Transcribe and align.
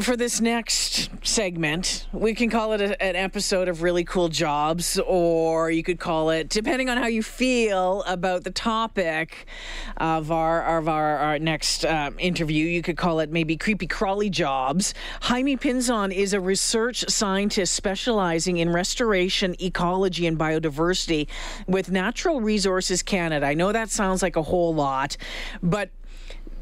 for 0.00 0.16
this 0.16 0.40
next 0.40 1.08
segment, 1.24 2.08
we 2.12 2.34
can 2.34 2.50
call 2.50 2.72
it 2.72 2.80
a, 2.80 3.00
an 3.00 3.14
episode 3.14 3.68
of 3.68 3.82
Really 3.82 4.04
Cool 4.04 4.28
Jobs, 4.28 4.98
or 5.06 5.70
you 5.70 5.82
could 5.82 6.00
call 6.00 6.30
it, 6.30 6.48
depending 6.48 6.88
on 6.88 6.96
how 6.96 7.06
you 7.06 7.22
feel 7.22 8.02
about 8.02 8.42
the 8.44 8.50
topic 8.50 9.46
of 9.96 10.32
our 10.32 10.78
of 10.78 10.88
our, 10.88 11.18
our 11.18 11.38
next 11.38 11.84
um, 11.84 12.18
interview, 12.18 12.66
you 12.66 12.82
could 12.82 12.96
call 12.96 13.20
it 13.20 13.30
maybe 13.30 13.56
Creepy 13.56 13.86
Crawly 13.86 14.30
Jobs. 14.30 14.94
Jaime 15.22 15.56
Pinzon 15.56 16.12
is 16.12 16.32
a 16.32 16.40
research 16.40 17.08
scientist 17.08 17.72
specializing 17.74 18.56
in 18.56 18.72
restoration, 18.72 19.54
ecology, 19.60 20.26
and 20.26 20.36
biodiversity 20.36 21.28
with 21.68 21.90
Natural 21.90 22.40
Resources 22.40 23.02
Canada. 23.02 23.46
I 23.46 23.54
know 23.54 23.70
that 23.70 23.90
sounds 23.90 24.22
like 24.22 24.34
a 24.34 24.42
whole 24.42 24.74
lot, 24.74 25.16
but 25.62 25.90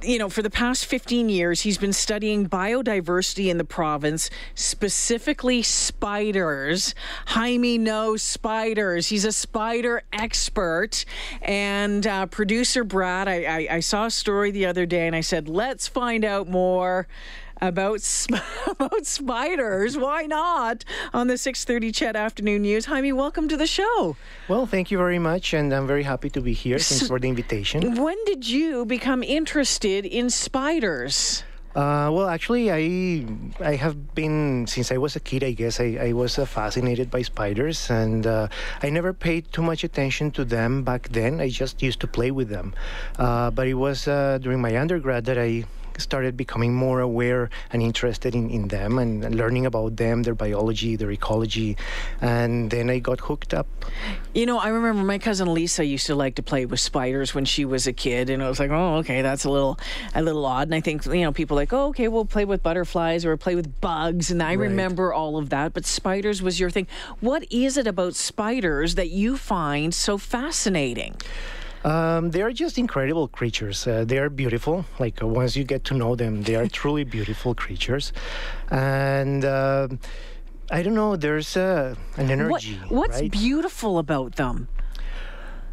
you 0.02 0.18
know, 0.18 0.28
for 0.28 0.42
the 0.42 0.50
past 0.50 0.86
15 0.86 1.28
years, 1.28 1.62
he's 1.62 1.78
been 1.78 1.92
studying 1.92 2.48
biodiversity 2.48 3.48
in 3.48 3.58
the 3.58 3.64
province, 3.64 4.30
specifically 4.54 5.62
spiders. 5.62 6.94
Jaime 7.26 7.78
knows 7.78 8.22
spiders. 8.22 9.08
He's 9.08 9.24
a 9.24 9.32
spider 9.32 10.02
expert. 10.12 11.04
And 11.40 12.06
uh, 12.06 12.26
producer 12.26 12.84
Brad, 12.84 13.28
I, 13.28 13.42
I, 13.42 13.68
I 13.76 13.80
saw 13.80 14.06
a 14.06 14.10
story 14.10 14.50
the 14.50 14.66
other 14.66 14.86
day 14.86 15.06
and 15.06 15.16
I 15.16 15.20
said, 15.20 15.48
let's 15.48 15.88
find 15.88 16.24
out 16.24 16.48
more 16.48 17.06
about 17.62 18.02
sp- 18.02 18.42
about 18.66 19.06
spiders. 19.06 19.96
Why 19.96 20.26
not 20.26 20.84
on 21.14 21.28
the 21.28 21.34
6:30 21.34 21.94
CHED 21.94 22.16
Afternoon 22.16 22.62
News? 22.62 22.86
Jaime, 22.86 23.12
welcome 23.12 23.48
to 23.48 23.56
the 23.56 23.66
show. 23.66 24.16
Well, 24.48 24.66
thank 24.66 24.90
you 24.90 24.98
very 24.98 25.20
much, 25.20 25.54
and 25.54 25.72
I'm 25.72 25.86
very 25.86 26.02
happy 26.02 26.28
to 26.30 26.40
be 26.42 26.52
here. 26.52 26.78
Thanks 26.78 27.06
for 27.06 27.18
the 27.18 27.28
invitation. 27.28 27.94
When 28.02 28.18
did 28.26 28.46
you 28.48 28.84
become 28.84 29.22
interested 29.22 30.04
in 30.04 30.28
spiders? 30.28 31.44
Uh, 31.74 32.12
well, 32.12 32.28
actually, 32.28 32.68
I 32.70 33.24
I 33.64 33.76
have 33.76 34.14
been 34.14 34.66
since 34.66 34.92
I 34.92 34.98
was 34.98 35.16
a 35.16 35.20
kid. 35.20 35.42
I 35.42 35.52
guess 35.52 35.80
I, 35.80 35.96
I 36.08 36.12
was 36.12 36.38
uh, 36.38 36.44
fascinated 36.44 37.10
by 37.10 37.22
spiders, 37.22 37.88
and 37.88 38.26
uh, 38.26 38.48
I 38.82 38.90
never 38.90 39.14
paid 39.14 39.48
too 39.52 39.62
much 39.62 39.82
attention 39.82 40.32
to 40.32 40.44
them 40.44 40.84
back 40.84 41.08
then. 41.08 41.40
I 41.40 41.48
just 41.48 41.80
used 41.80 42.00
to 42.00 42.06
play 42.06 42.30
with 42.30 42.50
them. 42.50 42.74
Uh, 43.18 43.50
but 43.50 43.68
it 43.68 43.74
was 43.80 44.06
uh, 44.06 44.36
during 44.42 44.60
my 44.60 44.76
undergrad 44.76 45.24
that 45.24 45.38
I 45.38 45.64
started 45.98 46.36
becoming 46.36 46.74
more 46.74 47.00
aware 47.00 47.50
and 47.72 47.82
interested 47.82 48.34
in, 48.34 48.50
in 48.50 48.68
them 48.68 48.98
and, 48.98 49.32
learning 49.34 49.66
about 49.66 49.96
them, 49.96 50.22
their 50.24 50.34
biology, 50.34 50.96
their 50.96 51.10
ecology, 51.10 51.76
and 52.20 52.70
then 52.70 52.90
I 52.90 52.98
got 52.98 53.20
hooked 53.20 53.54
up. 53.54 53.66
You 54.34 54.46
know, 54.46 54.58
I 54.58 54.68
remember 54.68 55.02
my 55.02 55.18
cousin 55.18 55.52
Lisa 55.54 55.84
used 55.84 56.06
to 56.06 56.14
like 56.14 56.34
to 56.36 56.42
play 56.42 56.66
with 56.66 56.80
spiders 56.80 57.34
when 57.34 57.44
she 57.44 57.64
was 57.64 57.86
a 57.86 57.92
kid, 57.92 58.30
and 58.30 58.42
I 58.42 58.48
was 58.48 58.58
like, 58.60 58.70
oh, 58.70 58.96
okay, 58.96 59.22
that's 59.22 59.44
a 59.44 59.50
little, 59.50 59.78
a 60.14 60.22
little 60.22 60.44
odd. 60.44 60.68
And 60.68 60.74
I 60.74 60.80
think 60.80 61.04
you 61.06 61.22
know, 61.22 61.32
people 61.32 61.56
like, 61.56 61.72
oh, 61.72 61.88
okay, 61.88 62.08
we'll 62.08 62.24
play 62.26 62.44
with 62.44 62.62
butterflies 62.62 63.24
or 63.24 63.36
play 63.36 63.54
with 63.54 63.80
bugs, 63.80 64.30
and 64.30 64.42
I 64.42 64.52
Right. 64.52 64.68
remember 64.68 65.12
all 65.12 65.36
of 65.38 65.48
that. 65.50 65.72
But 65.72 65.86
spiders 65.86 66.42
was 66.42 66.60
your 66.60 66.70
thing. 66.70 66.86
What 67.20 67.50
is 67.50 67.76
it 67.76 67.86
about 67.86 68.14
spiders 68.14 68.94
that 68.96 69.10
you 69.10 69.36
find 69.36 69.94
so 69.94 70.18
fascinating? 70.18 71.14
Um, 71.84 72.30
they 72.30 72.42
are 72.42 72.52
just 72.52 72.78
incredible 72.78 73.26
creatures. 73.28 73.86
Uh, 73.86 74.04
they 74.04 74.18
are 74.18 74.30
beautiful. 74.30 74.84
Like 74.98 75.20
uh, 75.22 75.26
once 75.26 75.56
you 75.56 75.64
get 75.64 75.84
to 75.84 75.94
know 75.94 76.14
them, 76.14 76.42
they 76.42 76.54
are 76.54 76.68
truly 76.68 77.04
beautiful 77.04 77.54
creatures. 77.54 78.12
And 78.70 79.44
uh, 79.44 79.88
I 80.70 80.82
don't 80.82 80.94
know. 80.94 81.16
There's 81.16 81.56
uh, 81.56 81.94
an 82.16 82.28
What, 82.28 82.30
energy. 82.30 82.80
what's 82.88 83.20
right? 83.20 83.30
beautiful 83.30 83.98
about 83.98 84.36
them? 84.36 84.68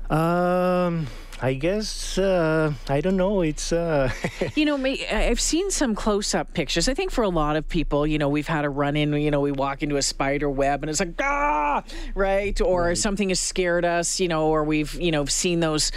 Um, 0.10 1.08
I 1.42 1.54
guess 1.54 2.18
uh, 2.18 2.74
I 2.90 3.00
don't 3.00 3.16
know. 3.16 3.42
It's 3.42 3.72
uh, 3.72 4.12
You 4.56 4.66
know, 4.66 4.76
I- 4.78 5.28
I've 5.30 5.40
seen 5.40 5.72
some 5.72 5.96
close-up 5.96 6.54
pictures. 6.54 6.90
I 6.90 6.94
think 6.94 7.12
for 7.12 7.24
a 7.24 7.30
lot 7.30 7.56
of 7.56 7.68
people, 7.70 8.06
you 8.06 8.18
know, 8.18 8.28
we've 8.28 8.48
had 8.48 8.66
a 8.66 8.70
run-in. 8.70 9.14
You 9.14 9.32
know, 9.32 9.40
we 9.40 9.54
walk 9.54 9.82
into 9.82 9.96
a 9.96 10.02
spider 10.02 10.50
web 10.50 10.84
and 10.84 10.90
it's 10.90 11.00
like 11.00 11.14
ah, 11.22 11.84
right, 12.14 12.60
or 12.60 12.94
something 12.96 13.30
has 13.30 13.40
scared 13.40 13.86
us. 13.86 14.20
You 14.20 14.28
know, 14.28 14.48
or 14.48 14.64
we've 14.66 14.94
you 14.96 15.12
know 15.12 15.24
seen 15.26 15.62
those 15.62 15.92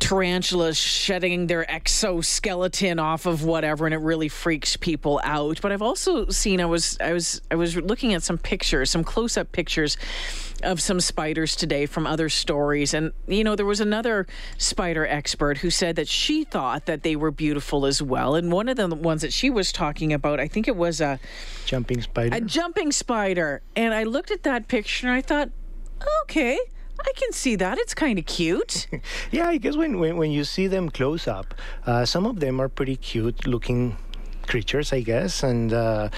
tarantulas 0.00 0.76
shedding 0.76 1.46
their 1.46 1.70
exoskeleton 1.70 2.98
off 2.98 3.26
of 3.26 3.44
whatever 3.44 3.86
and 3.86 3.94
it 3.94 3.98
really 3.98 4.28
freaks 4.28 4.76
people 4.76 5.20
out. 5.24 5.60
But 5.60 5.72
i've 5.72 5.82
also 5.82 6.28
seen 6.28 6.60
i 6.60 6.64
was 6.64 6.98
i 7.00 7.12
was 7.12 7.40
i 7.50 7.54
was 7.54 7.76
looking 7.76 8.14
at 8.14 8.22
some 8.22 8.38
pictures 8.38 8.90
some 8.90 9.04
close-up 9.04 9.52
pictures 9.52 9.96
of 10.62 10.80
some 10.80 11.00
spiders 11.00 11.56
today 11.56 11.86
from 11.86 12.06
other 12.06 12.28
stories. 12.28 12.94
And 12.94 13.12
you 13.26 13.44
know 13.44 13.54
there 13.54 13.66
was 13.66 13.80
another 13.80 14.26
spider 14.58 15.06
expert 15.06 15.58
who 15.58 15.70
said 15.70 15.96
that 15.96 16.08
she 16.08 16.44
thought 16.44 16.86
that 16.86 17.02
they 17.02 17.16
were 17.16 17.30
beautiful 17.30 17.86
as 17.86 18.02
well. 18.02 18.34
And 18.34 18.50
one 18.50 18.68
of 18.68 18.76
the 18.76 18.88
ones 18.88 19.22
that 19.22 19.32
she 19.32 19.50
was 19.50 19.72
talking 19.72 20.12
about 20.12 20.40
i 20.40 20.48
think 20.48 20.68
it 20.68 20.76
was 20.76 21.00
a 21.00 21.18
jumping 21.66 22.00
spider. 22.02 22.36
a 22.36 22.40
jumping 22.40 22.92
spider. 22.92 23.62
And 23.76 23.94
i 23.94 24.04
looked 24.04 24.30
at 24.30 24.42
that 24.44 24.68
picture 24.68 25.06
and 25.06 25.16
i 25.16 25.20
thought 25.20 25.50
okay 26.22 26.58
i 27.06 27.12
can 27.14 27.32
see 27.32 27.56
that. 27.56 27.78
It's 27.78 27.94
kind 27.94 28.18
of 28.18 28.26
cute. 28.26 28.86
Yeah, 29.30 29.48
I 29.48 29.58
guess 29.58 29.76
when, 29.76 29.98
when, 29.98 30.16
when 30.16 30.30
you 30.30 30.44
see 30.44 30.66
them 30.68 30.88
close 30.90 31.26
up, 31.26 31.54
uh, 31.86 32.04
some 32.04 32.26
of 32.26 32.40
them 32.40 32.60
are 32.60 32.68
pretty 32.68 32.96
cute 32.96 33.46
looking 33.46 33.96
creatures, 34.46 34.92
I 34.92 35.00
guess, 35.00 35.42
and 35.42 35.72
uh, 35.72 36.08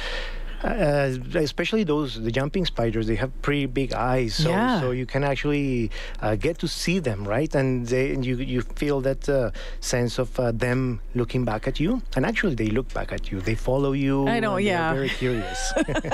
uh, 0.64 1.10
especially 1.34 1.84
those 1.84 2.20
the 2.22 2.30
jumping 2.30 2.64
spiders. 2.66 3.06
They 3.06 3.16
have 3.16 3.30
pretty 3.42 3.66
big 3.66 3.92
eyes, 3.92 4.34
so 4.34 4.50
Yeah. 4.50 4.80
so 4.80 4.90
you 4.92 5.06
can 5.06 5.22
actually 5.24 5.90
uh, 6.22 6.36
get 6.36 6.58
to 6.60 6.68
see 6.68 6.98
them, 6.98 7.26
right? 7.26 7.52
And 7.54 7.86
they 7.86 8.12
and 8.14 8.24
you 8.24 8.36
you 8.36 8.62
feel 8.76 9.00
that 9.02 9.28
uh, 9.28 9.50
sense 9.80 10.18
of 10.18 10.38
uh, 10.40 10.52
them 10.52 11.00
looking 11.14 11.44
back 11.44 11.66
at 11.68 11.78
you, 11.80 12.02
and 12.16 12.24
actually 12.26 12.54
they 12.54 12.68
look 12.68 12.92
back 12.94 13.12
at 13.12 13.30
you. 13.30 13.40
They 13.40 13.54
follow 13.54 13.92
you. 13.92 14.26
I 14.28 14.40
know, 14.40 14.56
yeah. 14.56 14.92
Very 14.94 15.08
curious. 15.10 15.72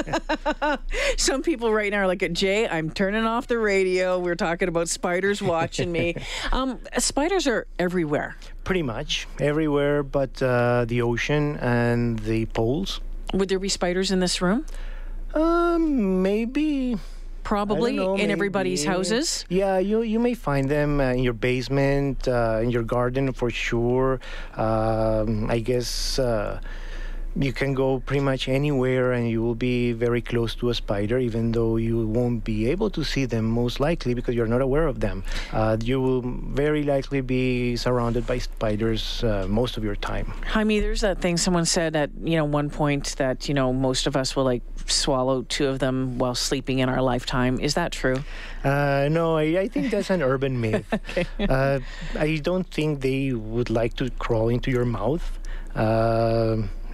Some 1.16 1.42
people 1.42 1.72
right 1.72 1.91
now 1.91 2.00
are 2.00 2.06
like, 2.06 2.25
Jay, 2.32 2.69
I'm 2.69 2.91
turning 2.91 3.25
off 3.25 3.47
the 3.47 3.58
radio. 3.58 4.19
We're 4.19 4.34
talking 4.36 4.69
about 4.69 4.88
spiders 4.88 5.42
watching 5.42 5.91
me. 5.92 6.14
Um, 6.52 6.78
spiders 6.98 7.47
are 7.47 7.66
everywhere. 7.78 8.36
pretty 8.64 8.82
much 8.82 9.26
everywhere, 9.41 10.02
but 10.02 10.42
uh, 10.42 10.84
the 10.86 11.00
ocean 11.02 11.56
and 11.58 12.19
the 12.20 12.47
poles. 12.47 13.00
Would 13.32 13.48
there 13.48 13.59
be 13.59 13.69
spiders 13.69 14.10
in 14.10 14.20
this 14.20 14.43
room? 14.43 14.66
Um, 15.34 16.22
maybe. 16.22 16.97
Probably 17.44 17.97
know, 17.97 18.15
in 18.15 18.31
everybody's 18.31 18.84
houses. 18.84 19.44
Yeah, 19.48 19.78
you 19.78 20.03
you 20.03 20.20
may 20.20 20.34
find 20.34 20.70
them 20.70 21.00
uh, 21.00 21.10
in 21.10 21.25
your 21.25 21.32
basement, 21.32 22.28
uh, 22.28 22.60
in 22.62 22.70
your 22.70 22.84
garden 22.84 23.32
for 23.32 23.50
sure. 23.50 24.20
Um, 24.56 25.50
I 25.50 25.59
guess 25.59 26.20
uh, 26.20 26.60
you 27.34 27.53
can 27.53 27.75
go 27.75 28.00
pretty 28.00 28.22
much 28.22 28.48
anywhere 28.48 29.12
and 29.12 29.28
you 29.28 29.43
will 29.43 29.54
be 29.54 29.93
very 29.93 30.20
close 30.20 30.54
to 30.56 30.70
a 30.70 30.75
spider, 30.75 31.19
even 31.19 31.53
though 31.53 31.76
you 31.76 32.06
won't 32.06 32.44
be 32.44 32.69
able 32.70 32.91
to 32.91 33.04
see 33.04 33.25
them 33.25 33.47
most 33.47 33.81
likely 33.81 34.15
because 34.15 34.34
you're 34.34 34.47
not 34.47 34.60
aware 34.60 34.87
of 34.87 35.00
them. 35.00 35.25
Uh, 35.53 35.76
you 35.82 36.00
will 36.00 36.20
very 36.22 36.82
likely 36.82 37.20
be 37.20 37.76
surrounded 37.76 38.26
by 38.26 38.38
spiders 38.38 39.25
uh, 39.25 39.47
most 39.48 39.76
of 39.76 39.84
your 39.84 39.97
time. 39.97 40.26
Jaime, 40.47 40.81
there's 40.81 41.00
that 41.00 41.20
thing 41.20 41.37
someone 41.37 41.65
said 41.65 41.97
at 41.97 42.10
you 42.22 42.37
know 42.37 42.44
one 42.44 42.69
point 42.69 43.16
that 43.16 43.49
you 43.49 43.54
know 43.54 43.72
most 43.72 44.06
of 44.06 44.16
us 44.16 44.37
will 44.37 44.44
like 44.44 44.62
swallow 44.87 45.43
two 45.43 45.69
of 45.69 45.78
them 45.78 46.19
while 46.19 46.34
sleeping 46.34 46.81
in 46.81 46.88
our 46.88 47.00
lifetime. 47.00 47.59
Is 47.60 47.75
that 47.75 47.93
true? 47.93 48.22
Uh, 48.62 49.09
no, 49.10 49.37
I, 49.37 49.43
I 49.60 49.69
think 49.69 49.91
that's 49.91 50.10
an 50.10 50.22
urban 50.22 50.60
myth. 50.64 50.87
uh, 51.41 51.81
I 52.19 52.37
don't 52.37 52.69
think 52.69 53.00
they 53.00 53.32
would 53.32 53.70
like 53.70 53.94
to 53.94 54.10
crawl 54.10 54.49
into 54.49 54.70
your 54.70 54.84
mouth. 54.84 55.38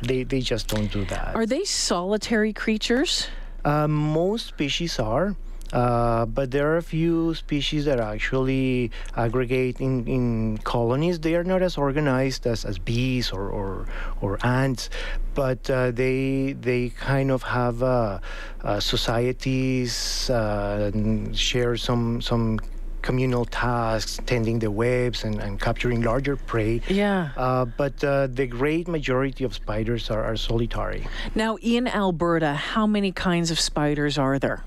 They, 0.02 0.22
they 0.24 0.40
just 0.40 0.68
don't 0.68 0.90
do 0.90 1.04
that. 1.06 1.34
Are 1.34 1.46
they 1.46 1.64
solitary 1.64 2.52
creatures? 2.52 3.28
Uh, 3.64 3.88
most 3.88 4.46
species 4.46 4.98
are. 4.98 5.36
Uh, 5.70 6.24
but 6.24 6.50
there 6.50 6.72
are 6.72 6.78
a 6.78 6.82
few 6.82 7.34
species 7.34 7.84
that 7.84 8.00
actually 8.00 8.90
aggregate 9.16 9.80
in, 9.80 10.06
in 10.06 10.58
colonies. 10.64 11.20
They 11.20 11.34
are 11.34 11.44
not 11.44 11.60
as 11.60 11.76
organized 11.76 12.46
as, 12.46 12.64
as 12.64 12.78
bees 12.78 13.30
or, 13.32 13.50
or, 13.50 13.86
or 14.22 14.38
ants, 14.42 14.88
but 15.34 15.68
uh, 15.68 15.90
they 15.90 16.54
they 16.58 16.88
kind 16.88 17.30
of 17.30 17.42
have 17.42 17.82
uh, 17.82 18.18
uh, 18.64 18.80
societies, 18.80 20.30
uh, 20.30 20.90
and 20.94 21.36
share 21.36 21.76
some 21.76 22.22
some 22.22 22.60
communal 23.02 23.44
tasks, 23.44 24.20
tending 24.26 24.58
the 24.58 24.70
webs 24.70 25.24
and, 25.24 25.40
and 25.40 25.60
capturing 25.60 26.02
larger 26.02 26.36
prey. 26.36 26.80
Yeah. 26.88 27.30
Uh, 27.36 27.64
but 27.64 28.02
uh, 28.04 28.26
the 28.26 28.46
great 28.46 28.88
majority 28.88 29.44
of 29.44 29.54
spiders 29.54 30.10
are, 30.10 30.24
are 30.24 30.36
solitary. 30.36 31.06
Now 31.34 31.56
in 31.56 31.86
Alberta, 31.88 32.54
how 32.54 32.86
many 32.86 33.12
kinds 33.12 33.50
of 33.50 33.60
spiders 33.60 34.18
are 34.18 34.38
there? 34.38 34.64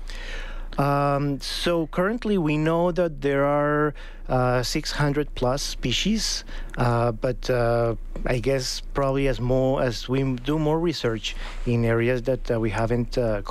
Um, 0.78 1.40
so 1.40 1.86
currently, 1.88 2.38
we 2.38 2.56
know 2.56 2.92
that 2.92 3.20
there 3.20 3.44
are 3.44 3.94
uh, 4.28 4.62
600 4.62 5.34
plus 5.34 5.62
species, 5.62 6.44
uh, 6.78 7.12
but 7.12 7.50
uh, 7.50 7.96
I 8.24 8.38
guess 8.38 8.80
probably 8.94 9.28
as 9.28 9.40
more 9.40 9.82
as 9.82 10.08
we 10.08 10.22
do 10.22 10.58
more 10.58 10.80
research 10.80 11.36
in 11.66 11.84
areas 11.84 12.22
that 12.22 12.50
uh, 12.50 12.58
we 12.58 12.70
haven't 12.70 13.18
uh, 13.18 13.42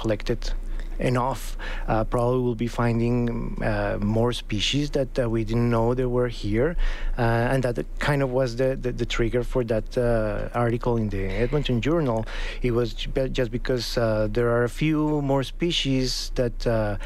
collected 1.02 1.08
enough. 1.08 1.58
Uh, 1.88 2.04
probably 2.04 2.42
we'll 2.42 2.56
be 2.56 2.68
finding 2.68 3.58
uh, 3.64 3.98
more 4.02 4.34
species 4.34 4.92
that 4.92 5.20
uh, 5.20 5.30
we 5.30 5.44
didn't 5.44 5.70
know 5.70 5.94
they 5.94 6.06
were 6.06 6.30
here, 6.30 6.76
uh, 7.18 7.22
and 7.22 7.64
that 7.64 7.86
kind 8.00 8.22
of 8.22 8.32
was 8.32 8.56
the, 8.56 8.76
the, 8.76 8.92
the 8.92 9.06
trigger 9.06 9.44
for 9.44 9.64
that 9.64 9.98
uh, 9.98 10.50
article 10.54 10.98
in 10.98 11.10
the 11.10 11.26
Edmonton 11.26 11.82
Journal. 11.82 12.26
It 12.62 12.72
was 12.72 12.94
just 12.94 13.52
because 13.52 13.98
uh, 13.98 14.28
there 14.32 14.50
are 14.50 14.64
a 14.64 14.70
few 14.70 15.22
more 15.22 15.44
species 15.44 16.32
that 16.36 17.00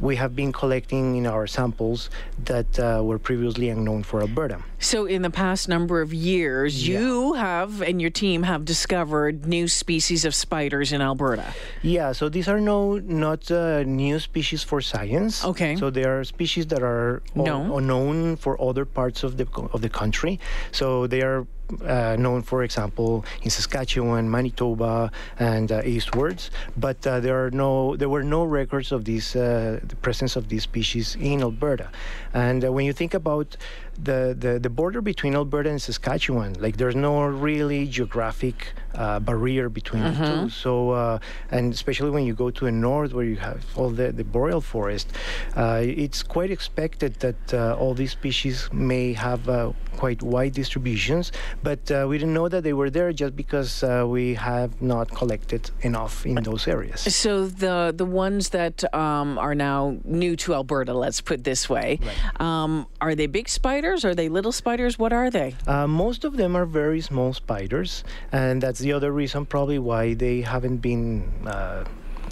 we 0.00 0.16
have 0.16 0.34
been 0.34 0.52
collecting 0.52 1.16
in 1.16 1.26
our 1.26 1.46
samples 1.46 2.10
that 2.44 2.78
uh, 2.78 3.00
were 3.04 3.18
previously 3.18 3.68
unknown 3.68 4.02
for 4.02 4.20
Alberta. 4.20 4.62
So, 4.78 5.06
in 5.06 5.22
the 5.22 5.30
past 5.30 5.68
number 5.68 6.00
of 6.00 6.12
years, 6.12 6.86
Yeah. 6.88 6.98
you 7.00 7.32
have 7.34 7.80
and 7.82 8.00
your 8.00 8.10
team 8.10 8.42
have 8.42 8.64
discovered 8.64 9.46
new 9.46 9.68
species 9.68 10.24
of 10.24 10.34
spiders 10.34 10.92
in 10.92 11.00
Alberta. 11.00 11.54
Yeah, 11.82 12.12
so 12.12 12.28
these 12.28 12.48
are 12.48 12.60
no 12.60 12.98
not 12.98 13.48
uh, 13.50 13.82
new 13.84 14.18
species 14.18 14.62
for 14.64 14.80
science. 14.80 15.44
Okay. 15.44 15.76
So 15.76 15.90
they 15.90 16.04
are 16.04 16.24
species 16.24 16.66
that 16.68 16.82
are 16.82 17.22
o- 17.36 17.44
Known. 17.44 17.86
known 17.86 18.36
for 18.36 18.60
other 18.60 18.84
parts 18.84 19.22
of 19.22 19.36
the 19.36 19.46
of 19.72 19.82
the 19.82 19.88
country. 19.88 20.40
So 20.72 21.06
they 21.06 21.22
are 21.22 21.46
uh, 21.84 22.16
known, 22.18 22.42
for 22.42 22.62
example, 22.62 23.24
in 23.42 23.50
Saskatchewan, 23.50 24.30
Manitoba, 24.30 25.10
and 25.38 25.72
uh, 25.72 25.82
eastwards. 25.84 26.50
But 26.76 27.06
uh, 27.06 27.20
there 27.20 27.44
are 27.44 27.50
no 27.50 27.96
there 27.96 28.08
were 28.08 28.22
no 28.22 28.44
records 28.44 28.92
of 28.92 29.04
these 29.04 29.34
uh, 29.36 29.80
the 29.82 29.96
presence 29.96 30.36
of 30.36 30.48
these 30.48 30.62
species 30.62 31.16
in 31.20 31.42
Alberta. 31.42 31.90
And 32.34 32.64
uh, 32.64 32.72
when 32.72 32.84
you 32.86 32.92
think 32.92 33.14
about 33.14 33.56
the, 34.02 34.34
the, 34.38 34.58
the 34.58 34.70
border 34.70 35.00
between 35.00 35.34
Alberta 35.34 35.70
and 35.70 35.80
Saskatchewan, 35.80 36.54
like 36.60 36.76
there's 36.76 36.96
no 36.96 37.24
really 37.24 37.86
geographic 37.86 38.72
uh, 38.94 39.20
barrier 39.20 39.68
between 39.68 40.02
the 40.02 40.10
two. 40.26 40.50
So, 40.50 40.90
uh, 40.90 41.18
and 41.50 41.72
especially 41.72 42.10
when 42.10 42.24
you 42.24 42.34
go 42.34 42.50
to 42.50 42.64
the 42.64 42.72
north 42.72 43.12
where 43.12 43.24
you 43.24 43.36
have 43.36 43.64
all 43.76 43.90
the, 43.90 44.12
the 44.12 44.24
boreal 44.24 44.60
forest, 44.60 45.10
uh, 45.56 45.80
it's 45.82 46.22
quite 46.22 46.50
expected 46.50 47.14
that 47.20 47.54
uh, 47.54 47.76
all 47.76 47.94
these 47.94 48.12
species 48.12 48.68
may 48.72 49.12
have 49.12 49.48
uh, 49.48 49.72
quite 49.96 50.22
wide 50.22 50.52
distributions, 50.52 51.32
but 51.62 51.90
uh, 51.90 52.06
we 52.08 52.18
didn't 52.18 52.34
know 52.34 52.48
that 52.48 52.64
they 52.64 52.72
were 52.72 52.90
there 52.90 53.12
just 53.12 53.36
because 53.36 53.82
uh, 53.82 54.04
we 54.06 54.34
have 54.34 54.80
not 54.80 55.10
collected 55.10 55.70
enough 55.82 56.26
in 56.26 56.34
those 56.42 56.66
areas. 56.66 57.00
So 57.14 57.46
the 57.46 57.92
the 57.94 58.04
ones 58.04 58.50
that 58.50 58.82
um, 58.94 59.38
are 59.38 59.54
now 59.54 59.96
new 60.04 60.36
to 60.36 60.54
Alberta, 60.54 60.94
let's 60.94 61.20
put 61.20 61.40
it 61.40 61.44
this 61.44 61.68
way, 61.68 62.00
um, 62.40 62.86
are 63.00 63.14
they 63.14 63.26
big 63.26 63.48
spiders? 63.48 63.81
Are 63.82 64.14
they 64.14 64.28
little 64.28 64.52
spiders? 64.52 64.96
What 64.96 65.12
are 65.12 65.28
they? 65.28 65.56
Uh, 65.66 65.88
most 65.88 66.22
of 66.22 66.36
them 66.36 66.54
are 66.54 66.64
very 66.64 67.00
small 67.00 67.32
spiders, 67.32 68.04
and 68.30 68.62
that's 68.62 68.78
the 68.78 68.92
other 68.92 69.10
reason 69.10 69.44
probably 69.44 69.80
why 69.80 70.14
they 70.14 70.42
haven't 70.42 70.76
been 70.76 71.26
uh, 71.44 71.82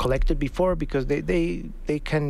collected 0.00 0.38
before 0.38 0.75
because 0.85 1.05
they 1.11 1.20
they, 1.20 1.47
they 1.87 1.99
can 1.99 2.25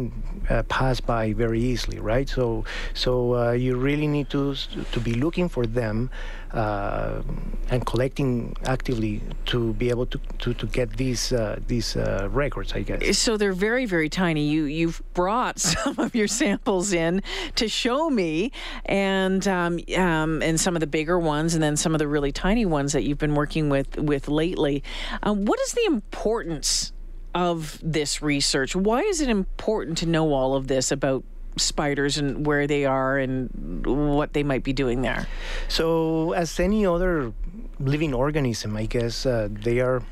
uh, 0.50 0.62
pass 0.64 1.00
by 1.00 1.32
very 1.32 1.61
easily, 1.72 1.99
right? 2.12 2.28
So 2.28 2.64
so 2.94 3.12
uh, 3.37 3.52
you 3.52 3.76
really 3.76 4.08
need 4.17 4.28
to 4.31 4.55
to 4.94 5.00
be 5.00 5.14
looking 5.14 5.49
for 5.49 5.64
them 5.67 6.11
uh, 6.52 7.22
and 7.70 7.87
collecting 7.87 8.56
actively 8.67 9.22
to 9.46 9.72
be 9.75 9.88
able 9.88 10.06
to, 10.06 10.19
to, 10.38 10.52
to 10.55 10.67
get 10.67 10.96
these 10.96 11.32
uh, 11.32 11.61
these 11.69 11.96
uh, 11.96 12.28
records, 12.32 12.72
I 12.72 12.81
guess. 12.82 13.19
So 13.19 13.37
they're 13.37 13.52
very, 13.52 13.87
very 13.87 14.08
tiny. 14.08 14.49
You 14.49 14.64
you've 14.64 15.00
brought 15.14 15.58
some 15.75 15.99
of 15.99 16.14
your 16.14 16.28
samples 16.28 16.93
in 16.93 17.23
to 17.55 17.69
show 17.69 18.11
me, 18.11 18.50
and 18.87 19.46
um, 19.46 19.78
um, 19.96 20.43
and 20.43 20.58
some 20.58 20.75
of 20.75 20.81
the 20.81 20.88
bigger 20.88 21.19
ones, 21.19 21.55
and 21.55 21.62
then 21.62 21.76
some 21.76 21.94
of 21.94 22.00
the 22.00 22.08
really 22.08 22.32
tiny 22.32 22.66
ones 22.66 22.93
that 22.93 23.05
you've 23.05 23.19
been 23.19 23.37
working 23.37 23.69
with 23.69 23.96
with 23.96 24.28
lately. 24.28 24.82
Um, 25.23 25.44
what 25.44 25.61
is 25.61 25.73
the 25.73 25.84
importance 25.84 26.93
of 27.34 27.78
this 27.82 28.22
research? 28.22 28.74
Why 28.74 29.00
is 29.00 29.20
it 29.20 29.28
important 29.28 29.98
to 29.98 30.06
know 30.06 30.32
all 30.32 30.54
of 30.54 30.68
this 30.68 30.90
about 30.90 31.24
spiders 31.56 32.18
and 32.18 32.46
where 32.46 32.66
they 32.66 32.84
are 32.84 33.18
and 33.18 33.84
what 33.86 34.32
they 34.32 34.42
might 34.42 34.64
be 34.64 34.72
doing 34.72 35.02
there? 35.02 35.26
So, 35.68 36.32
as 36.32 36.58
any 36.60 36.86
other 36.86 37.32
living 37.78 38.14
organism, 38.14 38.76
I 38.76 38.86
guess 38.86 39.26
uh, 39.26 39.48
they 39.50 39.80
are 39.80 40.02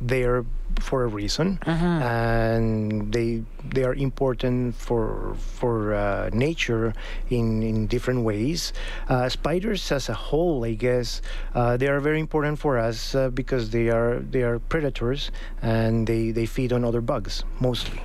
there 0.00 0.44
for 0.80 1.04
a 1.04 1.06
reason, 1.08 1.58
and 2.02 3.12
they 3.12 3.42
they 3.74 3.84
are 3.84 3.94
important 3.94 4.74
for 4.74 5.34
for 5.58 5.94
uh, 5.94 6.30
nature 6.32 6.92
in 7.30 7.62
in 7.62 7.86
different 7.86 8.22
ways. 8.24 8.72
Uh, 9.08 9.28
spiders, 9.28 9.90
as 9.92 10.08
a 10.08 10.14
whole, 10.14 10.64
I 10.64 10.74
guess, 10.74 11.22
uh, 11.54 11.76
they 11.76 11.88
are 11.88 12.00
very 12.00 12.20
important 12.20 12.58
for 12.58 12.78
us 12.78 13.14
uh, 13.14 13.30
because 13.30 13.70
they 13.70 13.88
are 13.90 14.20
they 14.20 14.42
are 14.42 14.58
predators 14.58 15.30
and 15.62 16.06
they 16.06 16.30
they 16.32 16.46
feed 16.46 16.72
on 16.72 16.84
other 16.84 17.00
bugs 17.00 17.44
mostly. 17.60 17.98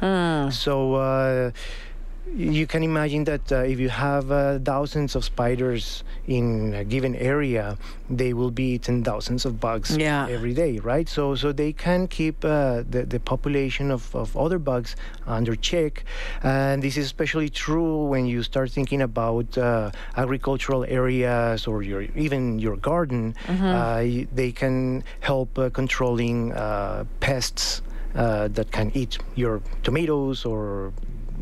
So. 0.51 1.51
Uh, 2.27 2.31
you 2.33 2.65
can 2.68 2.83
imagine 2.83 3.23
that 3.25 3.51
uh, 3.51 3.57
if 3.57 3.79
you 3.79 3.89
have 3.89 4.31
uh, 4.31 4.59
thousands 4.59 5.15
of 5.15 5.23
spiders 5.25 6.03
in 6.27 6.73
a 6.73 6.83
given 6.83 7.15
area, 7.15 7.77
they 8.09 8.33
will 8.33 8.51
be 8.51 8.73
eating 8.75 9.03
thousands 9.03 9.45
of 9.45 9.59
bugs 9.59 9.97
Yeah. 9.97 10.27
every 10.29 10.53
day, 10.53 10.79
right? 10.79 11.09
So, 11.09 11.35
so 11.35 11.51
they 11.51 11.73
can 11.73 12.07
keep 12.07 12.45
uh, 12.45 12.83
the, 12.89 13.06
the 13.06 13.19
population 13.19 13.91
of, 13.91 14.15
of 14.15 14.35
other 14.38 14.59
bugs 14.59 14.95
under 15.25 15.56
check. 15.56 16.03
And 16.44 16.81
this 16.81 16.95
is 16.97 17.06
especially 17.06 17.50
true 17.50 18.06
when 18.06 18.25
you 18.27 18.44
start 18.44 18.71
thinking 18.71 19.01
about 19.01 19.57
uh, 19.57 19.91
agricultural 20.15 20.85
areas 20.85 21.68
or 21.68 21.83
your 21.83 22.03
even 22.15 22.59
your 22.59 22.77
garden. 22.77 23.35
Uh, 23.50 24.01
y- 24.03 24.27
they 24.33 24.51
can 24.51 25.03
help 25.19 25.57
uh, 25.57 25.69
controlling 25.69 26.53
uh, 26.53 27.03
pests 27.19 27.81
uh, 28.15 28.47
that 28.50 28.71
can 28.71 28.91
eat 28.94 29.18
your 29.35 29.62
tomatoes 29.83 30.45
or 30.45 30.94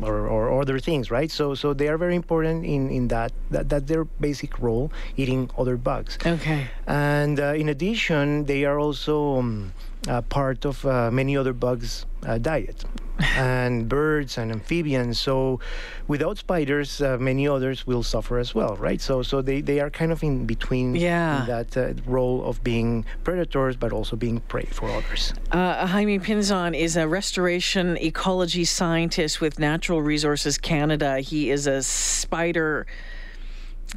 or, 0.02 0.26
or 0.26 0.60
other 0.60 0.78
things, 0.78 1.10
right? 1.10 1.30
So 1.30 1.54
so 1.54 1.74
they 1.74 1.88
are 1.88 1.98
very 1.98 2.16
important 2.16 2.64
in 2.64 2.90
in 2.90 3.08
that 3.08 3.32
that 3.50 3.68
that's 3.68 3.86
their 3.86 4.04
basic 4.04 4.58
role, 4.58 4.92
eating 5.16 5.50
other 5.58 5.76
bugs. 5.76 6.18
Okay. 6.24 6.68
And 6.86 7.38
uh, 7.40 7.54
in 7.54 7.68
addition, 7.68 8.44
they 8.44 8.64
are 8.64 8.78
also 8.78 9.38
um, 9.38 9.72
uh, 10.08 10.22
part 10.22 10.64
of 10.64 10.84
uh, 10.86 11.10
many 11.10 11.36
other 11.36 11.52
bugs' 11.52 12.06
uh, 12.26 12.38
diet, 12.38 12.84
and 13.36 13.88
birds 13.88 14.38
and 14.38 14.50
amphibians. 14.50 15.18
So, 15.18 15.60
without 16.08 16.38
spiders, 16.38 17.02
uh, 17.02 17.18
many 17.20 17.46
others 17.46 17.86
will 17.86 18.02
suffer 18.02 18.38
as 18.38 18.54
well, 18.54 18.76
right? 18.76 19.00
So, 19.00 19.22
so 19.22 19.42
they, 19.42 19.60
they 19.60 19.78
are 19.80 19.90
kind 19.90 20.10
of 20.10 20.22
in 20.22 20.46
between 20.46 20.94
Yeah. 20.94 21.44
that 21.46 21.76
uh, 21.76 21.92
role 22.06 22.44
of 22.44 22.62
being 22.64 23.04
predators, 23.24 23.76
but 23.76 23.92
also 23.92 24.16
being 24.16 24.40
prey 24.40 24.64
for 24.70 24.88
others. 24.90 25.34
Uh, 25.52 25.86
Jaime 25.86 26.18
Pinzon 26.18 26.74
is 26.74 26.96
a 26.96 27.06
restoration 27.06 27.98
ecology 27.98 28.64
scientist 28.64 29.40
with 29.40 29.58
Natural 29.58 30.00
Resources 30.00 30.56
Canada. 30.56 31.20
He 31.20 31.50
is 31.50 31.66
a 31.66 31.82
spider. 31.82 32.86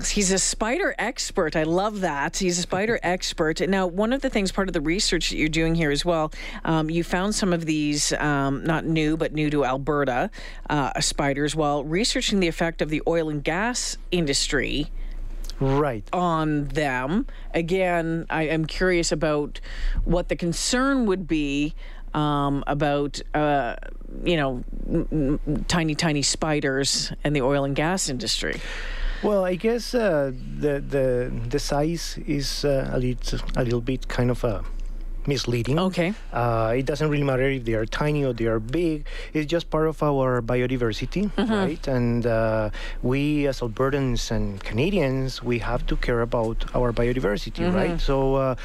He's 0.01 0.31
a 0.31 0.39
spider 0.39 0.95
expert. 0.97 1.55
I 1.55 1.63
love 1.63 2.01
that. 2.01 2.37
He's 2.37 2.57
a 2.57 2.63
spider 2.63 2.99
expert. 3.03 3.59
Now, 3.61 3.85
one 3.85 4.11
of 4.11 4.21
the 4.21 4.29
things, 4.29 4.51
part 4.51 4.67
of 4.67 4.73
the 4.73 4.81
research 4.81 5.29
that 5.29 5.37
you're 5.37 5.49
doing 5.49 5.75
here 5.75 5.91
as 5.91 6.03
well, 6.03 6.31
um, 6.65 6.89
you 6.89 7.03
found 7.03 7.35
some 7.35 7.53
of 7.53 7.65
these, 7.65 8.11
um, 8.13 8.63
not 8.63 8.85
new, 8.85 9.15
but 9.17 9.33
new 9.33 9.51
to 9.51 9.63
Alberta 9.65 10.31
uh, 10.69 10.99
spiders 10.99 11.55
while 11.55 11.83
researching 11.83 12.39
the 12.39 12.47
effect 12.47 12.81
of 12.81 12.89
the 12.89 13.03
oil 13.07 13.29
and 13.29 13.43
gas 13.43 13.97
industry 14.09 14.87
Right. 15.59 16.03
on 16.11 16.65
them. 16.69 17.27
Again, 17.53 18.25
I 18.31 18.43
am 18.43 18.65
curious 18.65 19.11
about 19.11 19.59
what 20.05 20.27
the 20.27 20.35
concern 20.35 21.05
would 21.05 21.27
be 21.27 21.75
um, 22.15 22.63
about, 22.65 23.21
uh, 23.35 23.75
you 24.23 24.37
know, 24.37 24.63
tiny, 25.67 25.93
tiny 25.93 26.23
spiders 26.23 27.11
and 27.23 27.35
the 27.35 27.41
oil 27.41 27.63
and 27.63 27.75
gas 27.75 28.09
industry. 28.09 28.59
Well, 29.23 29.45
I 29.45 29.55
guess 29.55 29.95
uh, 29.95 30.31
the 30.59 30.79
the 30.79 31.31
the 31.49 31.59
size 31.59 32.19
is 32.27 32.65
uh, 32.65 32.89
a 32.91 32.99
little 32.99 33.39
a 33.55 33.63
little 33.63 33.81
bit 33.81 34.07
kind 34.07 34.29
of 34.29 34.43
uh, 34.43 34.61
misleading. 35.25 35.79
Okay. 35.79 36.13
Uh, 36.31 36.73
it 36.75 36.85
doesn't 36.85 37.09
really 37.09 37.23
matter 37.23 37.47
if 37.49 37.63
they 37.63 37.73
are 37.73 37.85
tiny 37.85 38.25
or 38.25 38.33
they 38.33 38.45
are 38.45 38.59
big. 38.59 39.05
It's 39.33 39.49
just 39.49 39.69
part 39.69 39.87
of 39.87 40.03
our 40.03 40.41
biodiversity, 40.41 41.31
right? 41.49 41.87
And 41.87 42.25
uh, 42.25 42.69
we, 43.01 43.47
as 43.47 43.61
Albertans 43.61 44.31
and 44.31 44.59
Canadians, 44.59 45.41
we 45.41 45.59
have 45.59 45.85
to 45.87 45.95
care 45.95 46.21
about 46.21 46.65
our 46.75 46.91
biodiversity, 46.91 47.63
right? 47.73 47.99
So. 47.99 48.35
Uh, 48.35 48.55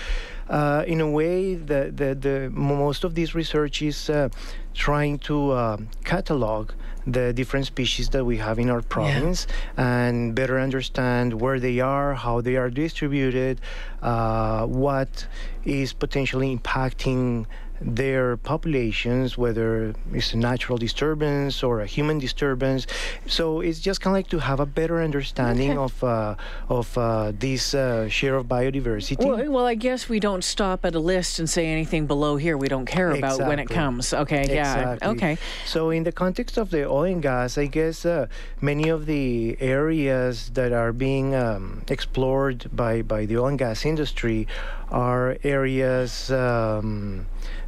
uh, 0.48 0.84
in 0.86 1.00
a 1.00 1.10
way, 1.10 1.54
the, 1.54 1.92
the, 1.94 2.14
the 2.14 2.50
most 2.50 3.04
of 3.04 3.14
this 3.14 3.34
research 3.34 3.82
is 3.82 4.08
uh, 4.08 4.28
trying 4.74 5.18
to 5.18 5.50
uh, 5.50 5.76
catalog 6.04 6.70
the 7.06 7.32
different 7.32 7.66
species 7.66 8.10
that 8.10 8.24
we 8.24 8.36
have 8.36 8.58
in 8.58 8.68
our 8.68 8.82
province 8.82 9.46
and 9.76 10.34
better 10.34 10.58
understand 10.58 11.40
where 11.40 11.58
they 11.58 11.80
are, 11.80 12.14
how 12.14 12.40
they 12.40 12.56
are 12.56 12.70
distributed, 12.70 13.60
uh, 14.02 14.66
what 14.66 15.26
is 15.64 15.92
potentially 15.92 16.56
impacting 16.56 17.46
their 17.80 18.36
populations, 18.36 19.38
whether 19.38 19.94
it's 20.12 20.32
a 20.34 20.36
natural 20.36 20.78
disturbance 20.78 21.62
or 21.62 21.80
a 21.80 21.86
human 21.86 22.18
disturbance. 22.18 22.86
So 23.26 23.60
it's 23.60 23.80
just 23.80 24.00
kind 24.00 24.12
of 24.14 24.18
like 24.18 24.28
to 24.28 24.38
have 24.40 24.60
a 24.60 24.66
better 24.66 25.00
understanding 25.00 25.70
Okay. 25.72 25.78
of 25.78 26.04
uh, 26.04 26.34
of 26.68 26.96
uh, 26.98 27.32
this 27.38 27.74
uh, 27.74 28.08
share 28.08 28.36
of 28.36 28.46
biodiversity. 28.46 29.24
Well, 29.24 29.50
well, 29.50 29.66
I 29.66 29.74
guess 29.74 30.08
we 30.08 30.20
don't 30.20 30.42
stop 30.44 30.84
at 30.84 30.94
a 30.94 31.00
list 31.00 31.38
and 31.38 31.48
say 31.48 31.66
anything 31.66 32.06
below 32.06 32.36
here 32.36 32.56
we 32.56 32.68
don't 32.68 32.86
care 32.86 33.10
about 33.10 33.38
when 33.40 33.58
it 33.58 33.68
comes. 33.68 34.12
Okay, 34.12 34.46
yeah, 34.48 34.92
Exactly. 34.92 35.08
okay. 35.08 35.38
So, 35.66 35.90
in 35.90 36.04
the 36.04 36.12
context 36.12 36.56
of 36.58 36.70
the 36.70 36.88
oil 36.88 37.04
and 37.04 37.22
gas, 37.22 37.58
I 37.58 37.66
guess 37.66 38.04
uh, 38.04 38.26
many 38.60 38.88
of 38.88 39.06
the 39.06 39.56
areas 39.60 40.50
that 40.54 40.72
are 40.72 40.92
being 40.92 41.34
um, 41.34 41.82
explored 41.88 42.68
by, 42.72 43.02
by 43.02 43.26
the 43.26 43.38
oil 43.38 43.48
and 43.48 43.58
gas 43.58 43.84
industry 43.84 44.46
are 44.90 45.36
areas 45.44 46.30
um, 46.30 47.26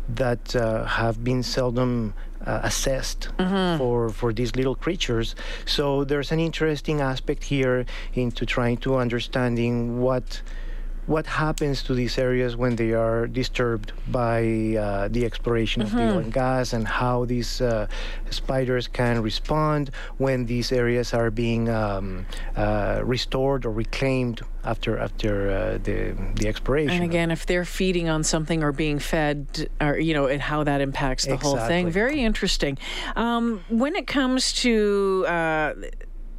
that 0.09 0.57
uh, 0.57 0.85
have 0.85 1.23
been 1.23 1.43
seldom 1.43 2.15
uh, 2.47 2.61
assessed 2.62 3.29
for, 3.79 4.09
for 4.09 4.33
these 4.33 4.57
little 4.57 4.75
creatures. 4.75 5.35
So, 5.67 6.05
there's 6.05 6.33
an 6.33 6.41
interesting 6.41 7.00
aspect 7.00 7.45
here 7.45 7.85
into 8.15 8.47
trying 8.47 8.79
to 8.79 8.97
understanding 8.97 10.00
what 10.00 10.43
what 11.11 11.26
happens 11.26 11.83
to 11.83 11.93
these 11.93 12.19
areas 12.19 12.57
when 12.57 12.76
they 12.76 12.93
are 12.93 13.26
disturbed 13.26 13.93
by 14.12 14.76
uh, 14.79 15.09
the 15.09 15.25
exploration 15.25 15.83
of 15.83 15.90
the 15.90 16.00
oil 16.00 16.19
and 16.19 16.33
gas 16.33 16.73
and 16.73 16.87
how 16.87 17.25
these 17.25 17.61
uh, 17.61 17.88
spiders 18.31 18.87
can 18.87 19.21
respond 19.21 19.90
when 20.19 20.47
these 20.47 20.71
areas 20.71 21.12
are 21.12 21.29
being 21.29 21.69
um, 21.69 22.25
uh, 22.55 23.00
restored 23.02 23.67
or 23.67 23.73
reclaimed 23.73 24.40
after 24.62 24.99
after 24.99 25.50
uh, 25.50 25.79
the 25.83 26.14
the 26.37 26.47
exploration. 26.47 26.95
And 26.95 27.02
again, 27.02 27.33
if 27.33 27.45
they're 27.45 27.64
feeding 27.64 28.09
on 28.09 28.23
something 28.23 28.62
or 28.62 28.71
being 28.71 29.00
fed, 29.00 29.69
or 29.81 29.99
you 29.99 30.14
know, 30.14 30.26
and 30.26 30.40
how 30.40 30.62
that 30.62 30.81
impacts 30.81 31.26
the 31.26 31.37
whole 31.37 31.57
thing, 31.57 31.90
very 31.90 32.21
interesting. 32.23 32.79
Um, 33.17 33.64
when 33.69 33.97
it 33.97 34.07
comes 34.07 34.52
to 34.62 35.25
uh, 35.26 35.75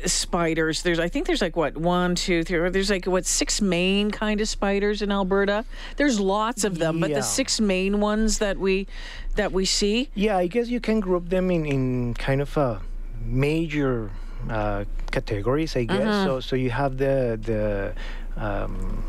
spiders, 0.05 0.81
there's 0.83 0.99
I 0.99 1.07
think 1.07 1.27
there's 1.27 1.41
like 1.41 1.55
what 1.55 1.77
one, 1.77 2.15
two, 2.15 2.43
three. 2.43 2.69
There's 2.69 2.89
like 2.89 3.05
what 3.05 3.25
six 3.25 3.61
main 3.61 4.11
kind 4.11 4.41
of 4.41 4.47
spiders 4.47 5.01
in 5.01 5.11
Alberta. 5.11 5.65
There's 5.97 6.19
lots 6.19 6.63
of 6.63 6.77
them, 6.77 6.99
but 6.99 7.13
the 7.13 7.21
six 7.21 7.59
main 7.59 7.99
ones 7.99 8.39
that 8.39 8.57
we 8.57 8.87
that 9.35 9.51
we 9.51 9.65
see. 9.65 10.09
Yeah, 10.15 10.37
I 10.37 10.47
guess 10.47 10.67
you 10.69 10.79
can 10.79 10.99
group 10.99 11.29
them 11.29 11.51
in, 11.51 11.65
in 11.65 12.13
kind 12.15 12.41
of 12.41 12.55
a 12.57 12.81
major 13.23 14.11
uh, 14.49 14.85
categories, 15.11 15.75
I 15.75 15.83
guess. 15.85 15.99
Mm-hmm. 15.99 16.25
So 16.25 16.39
so 16.39 16.55
you 16.55 16.69
have 16.69 16.97
the 16.97 17.39
the 17.41 17.93
um, 18.41 19.03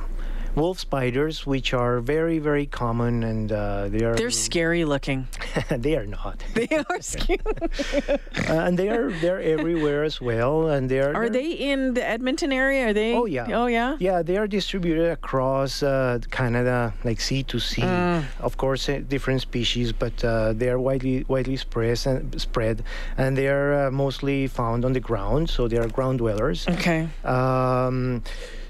wolf 0.55 0.79
spiders, 0.79 1.47
which 1.47 1.73
are 1.75 2.01
very 2.01 2.39
very 2.39 2.67
common, 2.67 3.23
and 3.23 3.53
uh, 3.53 3.89
they 3.89 4.05
are 4.05 4.15
They're 4.15 4.31
scary 4.31 4.85
looking. 4.85 5.29
they 5.71 5.97
are 5.97 6.07
not, 6.07 6.43
They 6.55 6.69
are 6.69 7.01
scary. 7.01 7.41
uh, 8.49 8.67
and 8.67 8.79
they 8.79 8.89
are 8.89 9.11
they're 9.21 9.41
everywhere 9.41 10.05
as 10.05 10.21
well, 10.21 10.69
and 10.69 10.91
they 10.91 11.01
are 11.01 11.15
Are 11.15 11.31
they 11.31 11.53
in 11.53 11.95
the 11.95 12.05
Edmonton 12.07 12.53
area? 12.53 12.89
Are 12.89 12.93
they? 12.93 13.15
Oh 13.15 13.27
yeah. 13.27 13.47
Oh 13.53 13.67
yeah. 13.67 13.97
Yeah, 13.99 14.23
they 14.23 14.37
are 14.37 14.47
distributed 14.47 15.11
across 15.11 15.83
uh, 15.83 16.19
Canada, 16.31 16.95
like 17.05 17.21
sea 17.21 17.43
to 17.45 17.59
sea. 17.59 17.83
Mm. 17.83 18.25
Of 18.41 18.57
course, 18.57 18.89
uh, 18.89 19.01
different 19.09 19.41
species, 19.41 19.93
but 19.93 20.23
uh, 20.25 20.53
they 20.53 20.69
are 20.69 20.79
widely 20.79 21.25
widely 21.29 21.57
spread 21.57 21.99
and 22.07 22.41
spread, 22.41 22.85
and 23.17 23.37
they 23.37 23.49
are 23.49 23.87
uh, 23.87 23.91
mostly 23.91 24.47
found 24.47 24.85
on 24.85 24.93
the 24.93 25.01
ground. 25.01 25.51
So 25.51 25.69
they 25.69 25.79
are 25.79 25.89
ground 25.89 26.19
dwellers. 26.19 26.67
Okay. 26.69 27.09
Um, 27.25 28.23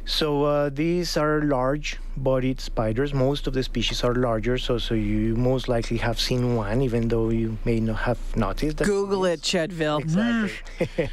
so 0.05 0.45
uh, 0.45 0.69
these 0.69 1.17
are 1.17 1.43
large-bodied 1.43 2.61
spiders. 2.61 3.15
Most 3.15 3.47
of 3.47 3.55
the 3.55 3.63
species 3.63 4.03
are 4.03 4.15
larger, 4.15 4.59
so 4.59 4.79
so 4.79 4.95
you 4.95 5.37
most 5.37 5.69
likely 5.69 5.99
have 5.99 6.19
seen 6.19 6.57
one, 6.57 6.83
even 6.83 7.09
though 7.09 7.31
you 7.31 7.59
may 7.65 7.81
not 7.81 7.99
have 8.01 8.19
noticed. 8.37 8.79
that 8.79 8.87
Google 8.87 9.25
it 9.25 9.35
it, 9.35 9.43
Chedville. 9.43 10.01
Exactly. 10.01 11.11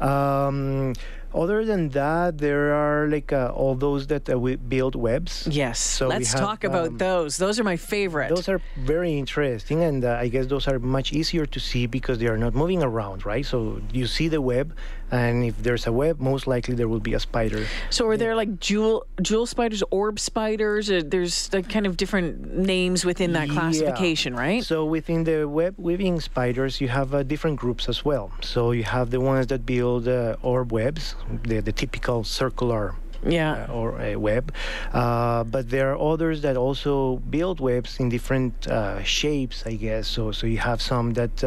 um, 0.00 0.94
other 1.34 1.64
than 1.64 1.90
that, 1.90 2.38
there 2.38 2.72
are 2.72 3.06
like 3.06 3.32
uh, 3.32 3.52
all 3.54 3.74
those 3.74 4.06
that 4.06 4.30
uh, 4.30 4.38
we 4.38 4.56
build 4.56 4.94
webs. 4.94 5.46
Yes. 5.50 5.78
So 5.78 6.08
Let's 6.08 6.32
have, 6.32 6.40
talk 6.40 6.64
about 6.64 6.88
um, 6.88 6.98
those. 6.98 7.36
Those 7.36 7.60
are 7.60 7.64
my 7.64 7.76
favorite. 7.76 8.30
Those 8.30 8.48
are 8.48 8.60
very 8.78 9.18
interesting, 9.18 9.82
and 9.82 10.04
uh, 10.04 10.18
I 10.20 10.28
guess 10.28 10.46
those 10.46 10.66
are 10.66 10.78
much 10.78 11.12
easier 11.12 11.44
to 11.44 11.60
see 11.60 11.86
because 11.86 12.18
they 12.18 12.28
are 12.28 12.38
not 12.38 12.54
moving 12.54 12.82
around, 12.82 13.26
right? 13.26 13.44
So 13.44 13.82
you 13.92 14.06
see 14.06 14.28
the 14.28 14.40
web, 14.40 14.74
and 15.10 15.44
if 15.44 15.62
there's 15.62 15.86
a 15.86 15.92
web, 15.92 16.20
most 16.20 16.46
likely 16.46 16.74
there 16.74 16.88
will 16.88 17.00
be 17.00 17.14
a 17.14 17.20
spider. 17.20 17.66
so 17.90 18.06
are 18.08 18.16
there 18.16 18.34
like 18.34 18.60
jewel 18.60 19.06
jewel 19.22 19.46
spiders, 19.46 19.82
orb 19.90 20.18
spiders? 20.20 20.90
Or 20.90 21.02
there's 21.02 21.52
like 21.52 21.68
kind 21.68 21.86
of 21.86 21.96
different 21.96 22.56
names 22.56 23.04
within 23.04 23.32
that 23.32 23.48
Yeah. 23.48 23.54
classification, 23.54 24.34
right? 24.34 24.62
So 24.64 24.84
within 24.84 25.24
the 25.24 25.48
web 25.48 25.74
weaving 25.78 26.20
spiders, 26.20 26.80
you 26.80 26.88
have 26.88 27.14
uh, 27.14 27.22
different 27.22 27.58
groups 27.58 27.88
as 27.88 28.04
well. 28.04 28.30
So 28.42 28.72
you 28.72 28.84
have 28.84 29.10
the 29.10 29.20
ones 29.20 29.46
that 29.48 29.64
build 29.64 30.08
uh, 30.08 30.36
orb 30.42 30.72
webs, 30.72 31.14
the, 31.44 31.60
the 31.60 31.72
typical 31.72 32.24
circular 32.24 32.94
yeah. 33.26 33.66
uh, 33.68 33.72
or 33.72 34.00
a 34.00 34.16
web. 34.16 34.52
Uh, 34.92 35.44
but 35.44 35.70
there 35.70 35.92
are 35.92 35.98
others 36.12 36.42
that 36.42 36.56
also 36.56 37.16
build 37.30 37.60
webs 37.60 37.98
in 38.00 38.08
different 38.08 38.66
uh, 38.68 39.02
shapes, 39.02 39.64
I 39.66 39.74
guess. 39.74 40.06
So 40.08 40.32
so 40.32 40.46
you 40.46 40.58
have 40.58 40.80
some 40.82 41.14
that. 41.14 41.42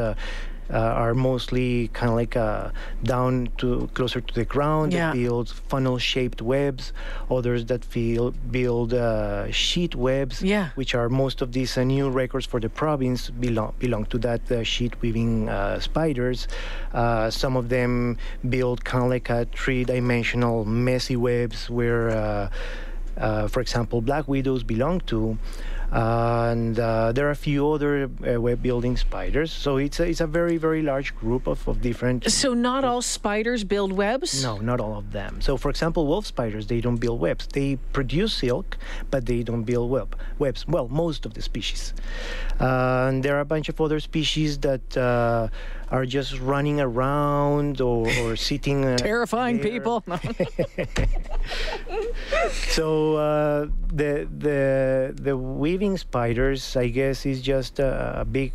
Uh, 0.72 0.78
are 1.04 1.14
mostly 1.14 1.90
kind 1.90 2.10
of 2.10 2.16
like 2.16 2.38
uh, 2.38 2.70
down 3.04 3.50
to 3.58 3.90
closer 3.94 4.22
to 4.22 4.34
the 4.34 4.46
ground 4.46 4.94
Yeah. 4.94 5.12
that 5.12 5.18
build 5.18 5.50
funnel-shaped 5.68 6.42
webs. 6.42 6.94
Others 7.30 7.66
that 7.66 7.84
feel, 7.84 8.32
build 8.52 8.94
uh, 8.94 9.52
sheet 9.52 9.96
webs, 9.96 10.42
Yeah. 10.42 10.70
which 10.76 10.96
are 10.96 11.10
most 11.10 11.42
of 11.42 11.52
these 11.52 11.78
uh, 11.78 11.84
new 11.84 12.10
records 12.10 12.46
for 12.46 12.60
the 12.62 12.70
province 12.70 13.30
belong 13.30 13.74
belong 13.80 14.06
to 14.06 14.18
that 14.20 14.50
uh, 14.50 14.64
sheet 14.64 14.94
weaving 15.02 15.50
uh, 15.50 15.80
spiders. 15.82 16.48
Uh, 16.94 17.30
some 17.30 17.58
of 17.58 17.68
them 17.68 18.18
build 18.48 18.86
kind 18.86 19.04
of 19.04 19.10
like 19.10 19.30
a 19.30 19.46
three-dimensional 19.54 20.64
messy 20.64 21.18
webs 21.18 21.70
where, 21.70 22.10
uh, 22.12 22.50
uh, 23.18 23.48
for 23.50 23.60
example, 23.60 24.00
black 24.02 24.26
widows 24.30 24.64
belong 24.64 25.02
to. 25.02 25.38
And 25.92 26.80
uh, 26.80 27.12
there 27.12 27.28
are 27.28 27.32
a 27.32 27.36
few 27.36 27.70
other 27.70 28.10
uh, 28.26 28.40
web 28.40 28.62
building 28.62 28.98
spiders. 28.98 29.52
So 29.52 29.78
it's 29.78 30.00
a, 30.00 30.04
it's 30.04 30.22
a 30.22 30.28
very 30.28 30.58
very 30.58 30.82
large 30.82 31.16
group 31.16 31.48
of, 31.48 31.68
of 31.68 31.82
different. 31.82 32.30
So 32.32 32.54
not 32.54 32.84
all 32.84 33.02
spiders 33.02 33.64
build 33.64 33.92
webs. 33.92 34.44
No, 34.44 34.58
not 34.58 34.80
all 34.80 34.98
of 34.98 35.12
them. 35.12 35.42
So, 35.42 35.58
for 35.58 35.70
example, 35.70 36.08
wolf 36.08 36.26
spiders, 36.26 36.68
they 36.68 36.82
don't 36.82 36.98
build 36.98 37.20
webs. 37.20 37.48
They 37.48 37.78
produce 37.94 38.34
silk, 38.34 38.78
but 39.10 39.26
they 39.26 39.44
don't 39.44 39.64
build 39.64 39.90
web 39.92 40.16
webs. 40.40 40.68
Well, 40.68 40.88
most 40.88 41.26
of 41.26 41.34
the 41.34 41.42
species. 41.42 41.94
Uh, 42.62 43.08
and 43.10 43.24
there 43.24 43.36
are 43.38 43.42
a 43.42 43.46
bunch 43.46 43.70
of 43.70 43.82
other 43.82 44.00
species 44.00 44.60
that 44.60 44.96
uh, 44.96 45.48
are 45.90 46.06
just 46.06 46.40
running 46.40 46.80
around 46.80 47.82
or, 47.82 48.08
or 48.22 48.36
sitting. 48.36 48.86
Uh, 48.86 48.98
Terrifying 48.98 49.58
there. 49.58 49.72
people. 49.72 50.04
So 52.70 53.16
uh, 53.18 53.68
the 53.92 54.28
the 54.32 55.14
the 55.16 55.36
weaving 55.36 55.98
spiders, 55.98 56.76
I 56.78 56.88
guess, 56.88 57.26
is 57.26 57.42
just 57.42 57.80
a, 57.80 58.22
a 58.22 58.26
big 58.26 58.54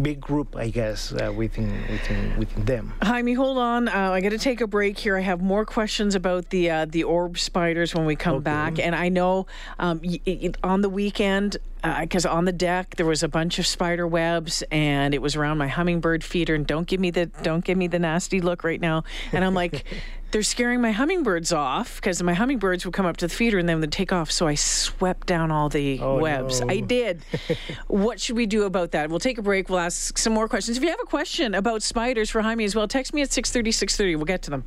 big 0.00 0.20
group, 0.20 0.56
I 0.56 0.68
guess, 0.68 1.12
uh, 1.12 1.32
within 1.34 1.82
within 1.90 2.38
within 2.38 2.64
them. 2.64 2.92
Jaime, 3.02 3.34
hold 3.34 3.58
on. 3.58 3.88
Uh, 3.88 4.10
I 4.12 4.20
got 4.20 4.30
to 4.30 4.38
take 4.38 4.60
a 4.60 4.66
break 4.66 4.98
here. 4.98 5.16
I 5.16 5.20
have 5.20 5.40
more 5.40 5.64
questions 5.64 6.14
about 6.14 6.50
the 6.50 6.70
uh, 6.70 6.84
the 6.86 7.04
orb 7.04 7.38
spiders 7.38 7.94
when 7.94 8.06
we 8.06 8.16
come 8.16 8.42
back. 8.42 8.78
And 8.78 8.94
I 8.94 9.08
know 9.08 9.46
um, 9.78 10.00
y- 10.04 10.20
y- 10.26 10.52
on 10.62 10.82
the 10.82 10.88
weekend, 10.88 11.56
because 12.00 12.24
on 12.26 12.44
the 12.44 12.52
deck 12.52 12.96
there 12.96 13.06
was 13.06 13.22
a 13.22 13.28
bunch 13.28 13.58
of 13.58 13.66
spider 13.66 14.06
webs, 14.06 14.62
and 14.70 15.14
it 15.14 15.22
was 15.22 15.36
around 15.36 15.58
my 15.58 15.68
hummingbird 15.68 16.22
feeder. 16.22 16.54
And 16.54 16.66
don't 16.66 16.86
give 16.86 17.00
me 17.00 17.10
the 17.10 17.26
don't 17.26 17.64
give 17.64 17.76
me 17.76 17.86
the 17.88 17.98
nasty 17.98 18.40
look 18.40 18.64
right 18.64 18.80
now. 18.80 19.04
And 19.32 19.44
I'm 19.44 19.54
like. 19.54 19.84
They're 20.36 20.42
scaring 20.42 20.82
my 20.82 20.92
hummingbirds 20.92 21.50
off 21.50 21.96
because 21.96 22.22
my 22.22 22.34
hummingbirds 22.34 22.84
would 22.84 22.92
come 22.92 23.06
up 23.06 23.16
to 23.16 23.26
the 23.26 23.32
feeder 23.32 23.56
and 23.56 23.66
then 23.66 23.80
they'd 23.80 23.90
take 23.90 24.12
off. 24.12 24.30
So 24.30 24.46
I 24.46 24.54
swept 24.54 25.26
down 25.26 25.50
all 25.50 25.70
the 25.70 25.98
Oh, 25.98 26.18
webs. 26.18 26.60
I 26.60 26.80
did. 26.80 27.22
what 27.86 28.20
should 28.20 28.36
we 28.36 28.44
do 28.44 28.64
about 28.64 28.90
that? 28.90 29.08
We'll 29.08 29.18
take 29.18 29.38
a 29.38 29.42
break. 29.42 29.70
We'll 29.70 29.78
ask 29.78 30.18
some 30.18 30.34
more 30.34 30.46
questions. 30.46 30.76
If 30.76 30.82
you 30.82 30.90
have 30.90 31.00
a 31.02 31.06
question 31.06 31.54
about 31.54 31.82
spiders 31.82 32.28
for 32.28 32.42
Jaime 32.42 32.66
as 32.66 32.74
well, 32.76 32.86
text 32.86 33.14
me 33.14 33.22
at 33.22 33.32
630 33.32 33.72
630. 33.72 34.16
We'll 34.16 34.26
get 34.26 34.42
to 34.42 34.50
them. 34.50 34.64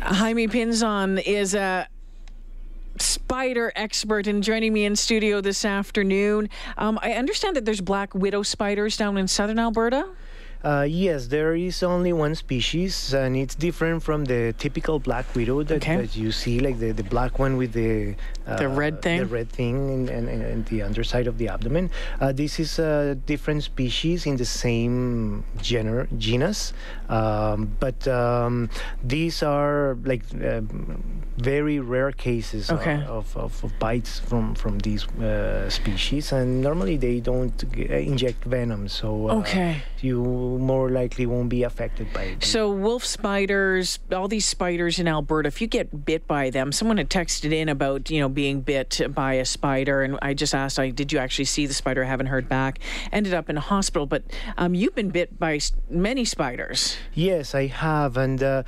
Jaime 0.00 0.48
Pinzon 0.48 1.22
is 1.24 1.54
a 1.54 1.86
spider 2.98 3.72
expert 3.76 4.26
and 4.26 4.42
joining 4.42 4.72
me 4.72 4.86
in 4.86 4.96
studio 4.96 5.40
this 5.40 5.64
afternoon. 5.64 6.50
Um, 6.78 6.98
I 7.00 7.12
understand 7.12 7.54
that 7.54 7.64
there's 7.64 7.80
black 7.80 8.12
widow 8.12 8.42
spiders 8.42 8.96
down 8.96 9.16
in 9.18 9.28
southern 9.28 9.60
Alberta. 9.60 10.08
Uh, 10.64 10.80
yes, 10.88 11.26
there 11.26 11.54
is 11.54 11.82
only 11.82 12.10
one 12.10 12.34
species, 12.34 13.12
and 13.12 13.36
it's 13.36 13.54
different 13.54 14.02
from 14.02 14.24
the 14.24 14.54
typical 14.56 14.98
black 14.98 15.26
widow 15.34 15.62
that, 15.62 15.76
Okay. 15.76 15.96
that 15.98 16.16
you 16.16 16.32
see, 16.32 16.58
like 16.58 16.78
the, 16.78 16.90
the 16.92 17.02
black 17.04 17.38
one 17.38 17.58
with 17.58 17.72
the 17.74 18.14
uh, 18.46 18.56
The 18.56 18.68
red 18.68 19.02
thing? 19.02 19.18
the 19.20 19.26
red 19.26 19.50
thing, 19.50 19.76
and, 19.90 20.08
and, 20.08 20.28
and 20.28 20.64
the 20.66 20.80
underside 20.80 21.26
of 21.26 21.36
the 21.36 21.48
abdomen. 21.48 21.90
Uh, 22.18 22.32
this 22.32 22.58
is 22.58 22.78
a 22.78 23.14
different 23.26 23.62
species 23.62 24.24
in 24.24 24.36
the 24.38 24.46
same 24.46 25.44
gener- 25.58 26.08
genus, 26.18 26.72
um, 27.10 27.76
but 27.78 28.08
um, 28.08 28.70
these 29.02 29.42
are 29.42 29.98
like 30.04 30.22
um, 30.42 31.22
very 31.36 31.78
rare 31.78 32.12
cases 32.12 32.70
of- 32.70 32.78
Okay. 32.80 33.02
of, 33.04 33.36
of, 33.36 33.62
of 33.64 33.72
bites 33.78 34.18
from 34.20 34.54
from 34.54 34.78
these 34.78 35.04
uh, 35.20 35.68
species, 35.68 36.32
and 36.32 36.62
normally 36.62 36.96
they 36.96 37.20
don't 37.20 37.52
g- 37.74 37.84
inject 37.90 38.44
venom, 38.44 38.88
so 38.88 39.28
uh, 39.28 39.34
Okay. 39.44 39.82
you 40.00 40.22
more 40.58 40.90
likely 40.90 41.26
won't 41.26 41.48
be 41.48 41.62
affected 41.62 42.12
by 42.12 42.22
it. 42.22 42.44
So 42.44 42.70
wolf 42.70 43.04
spiders, 43.04 43.98
all 44.12 44.28
these 44.28 44.46
spiders 44.46 44.98
in 44.98 45.08
Alberta, 45.08 45.48
if 45.48 45.60
you 45.60 45.66
get 45.66 46.04
bit 46.04 46.26
by 46.26 46.50
them, 46.50 46.72
someone 46.72 46.98
had 46.98 47.10
texted 47.10 47.52
in 47.52 47.68
about, 47.68 48.10
you 48.10 48.20
know, 48.20 48.28
being 48.28 48.60
bit 48.60 49.00
by 49.14 49.34
a 49.34 49.44
spider 49.44 50.02
and 50.02 50.18
I 50.22 50.34
just 50.34 50.54
asked, 50.54 50.78
I 50.78 50.90
did 50.90 51.12
you 51.12 51.18
actually 51.18 51.46
see 51.46 51.66
the 51.66 51.74
spider? 51.74 52.04
I 52.04 52.06
haven't 52.06 52.26
heard 52.26 52.48
back. 52.48 52.78
Ended 53.12 53.34
up 53.34 53.50
in 53.50 53.56
a 53.56 53.60
hospital, 53.60 54.06
but 54.06 54.22
um, 54.56 54.74
you've 54.74 54.94
been 54.94 55.10
bit 55.10 55.38
by 55.38 55.60
many 55.88 56.24
spiders. 56.24 56.96
Yes, 57.14 57.54
I 57.54 57.66
have, 57.66 58.16
and 58.16 58.42
uh, 58.42 58.62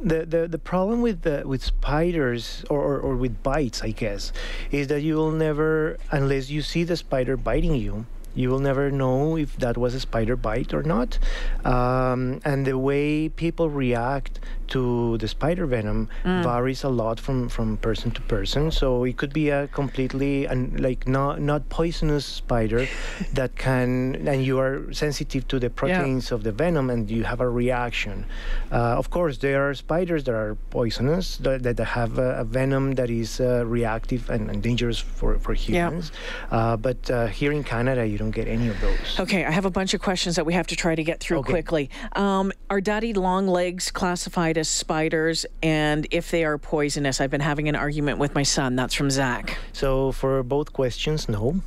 the, 0.00 0.24
the 0.26 0.48
the 0.48 0.58
problem 0.58 1.02
with 1.02 1.22
the, 1.22 1.42
with 1.46 1.62
spiders 1.62 2.64
or, 2.68 2.80
or, 2.80 3.00
or 3.00 3.16
with 3.16 3.42
bites, 3.42 3.82
I 3.82 3.90
guess, 3.90 4.32
is 4.70 4.88
that 4.88 5.02
you 5.02 5.16
will 5.16 5.30
never, 5.30 5.98
unless 6.10 6.50
you 6.50 6.62
see 6.62 6.84
the 6.84 6.96
spider 6.96 7.36
biting 7.36 7.74
you, 7.74 8.06
you 8.34 8.50
will 8.50 8.60
never 8.60 8.90
know 8.90 9.36
if 9.36 9.56
that 9.56 9.76
was 9.76 9.94
a 9.94 10.00
spider 10.00 10.36
bite 10.36 10.72
or 10.72 10.82
not. 10.82 11.18
Um, 11.64 12.40
and 12.44 12.66
the 12.66 12.78
way 12.78 13.28
people 13.28 13.68
react 13.68 14.40
to 14.72 15.18
the 15.18 15.28
spider 15.28 15.66
venom 15.66 16.08
varies 16.24 16.82
a 16.84 16.88
lot 16.88 17.20
from, 17.20 17.48
from 17.48 17.76
person 17.78 18.10
to 18.12 18.20
person. 18.22 18.70
So 18.70 19.04
it 19.04 19.16
could 19.16 19.32
be 19.32 19.50
a 19.50 19.68
completely 19.68 20.48
un, 20.48 20.76
like 20.78 21.06
not 21.06 21.40
not 21.40 21.68
poisonous 21.68 22.24
spider 22.24 22.86
that 23.34 23.54
can, 23.56 24.16
and 24.28 24.44
you 24.44 24.58
are 24.58 24.92
sensitive 24.92 25.46
to 25.48 25.58
the 25.58 25.68
proteins 25.70 26.32
of 26.32 26.42
the 26.42 26.52
venom, 26.52 26.90
and 26.90 27.10
you 27.10 27.24
have 27.24 27.40
a 27.40 27.48
reaction. 27.48 28.24
Uh, 28.72 28.96
of 29.00 29.10
course, 29.10 29.38
there 29.38 29.68
are 29.68 29.74
spiders 29.74 30.24
that 30.24 30.34
are 30.34 30.54
poisonous 30.70 31.36
that, 31.38 31.62
that 31.62 31.78
have 31.80 32.18
a, 32.18 32.40
a 32.40 32.44
venom 32.44 32.92
that 32.94 33.10
is 33.10 33.40
uh, 33.40 33.64
reactive 33.66 34.30
and, 34.30 34.50
and 34.50 34.62
dangerous 34.62 34.98
for 34.98 35.38
for 35.38 35.52
Yeah. 35.54 35.88
humans. 35.90 36.12
Uh, 36.50 36.76
but 36.76 37.10
uh, 37.10 37.26
here 37.26 37.52
in 37.52 37.62
Canada, 37.64 38.06
you 38.06 38.16
don't 38.18 38.34
get 38.34 38.48
any 38.48 38.68
of 38.68 38.80
those. 38.80 39.20
Okay, 39.20 39.44
I 39.44 39.50
have 39.50 39.66
a 39.66 39.70
bunch 39.70 39.92
of 39.94 40.00
questions 40.00 40.36
that 40.36 40.46
we 40.46 40.54
have 40.54 40.66
to 40.68 40.76
try 40.76 40.94
to 40.94 41.04
get 41.04 41.20
through 41.20 41.38
Okay. 41.40 41.52
quickly. 41.52 41.90
Um, 42.16 42.52
are 42.70 42.80
daddy 42.80 43.12
long 43.12 43.46
legs 43.46 43.90
classified 43.90 44.56
spiders? 44.68 45.46
And 45.62 46.06
if 46.10 46.30
they 46.30 46.44
are 46.44 46.58
poisonous, 46.58 47.20
I've 47.20 47.30
been 47.30 47.40
having 47.40 47.68
an 47.68 47.76
argument 47.76 48.18
with 48.18 48.34
my 48.34 48.42
son. 48.42 48.76
That's 48.76 48.94
from 48.94 49.10
Zach. 49.10 49.58
So 49.72 50.12
for 50.12 50.42
both 50.42 50.72
questions, 50.72 51.28
no. 51.28 51.62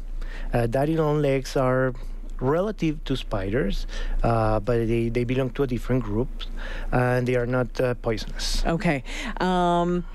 Uh, 0.53 0.67
daddy 0.67 0.95
long 0.95 1.21
legs 1.21 1.55
are 1.55 1.93
relative 2.39 3.03
to 3.05 3.15
spiders, 3.15 3.87
uh, 4.23 4.59
but 4.59 4.87
they, 4.87 5.09
they 5.09 5.23
belong 5.23 5.49
to 5.51 5.63
a 5.63 5.67
different 5.67 6.03
group, 6.03 6.27
and 6.91 7.27
they 7.27 7.35
are 7.35 7.45
not 7.45 7.79
uh, 7.79 7.93
poisonous. 7.95 8.63
Okay. 8.65 9.03
Um, 9.39 10.05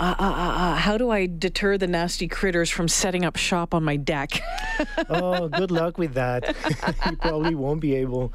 uh, 0.00 0.14
uh, 0.18 0.22
uh, 0.22 0.24
uh, 0.24 0.74
how 0.76 0.96
do 0.96 1.10
I 1.10 1.26
deter 1.26 1.76
the 1.76 1.86
nasty 1.86 2.26
critters 2.26 2.70
from 2.70 2.88
setting 2.88 3.22
up 3.22 3.36
shop 3.36 3.74
on 3.74 3.84
my 3.84 3.96
deck? 3.96 4.40
oh, 5.10 5.48
good 5.48 5.70
luck 5.70 5.98
with 5.98 6.14
that. 6.14 6.56
you 7.06 7.16
probably 7.16 7.54
won't 7.54 7.82
be 7.82 7.94
able. 7.96 8.32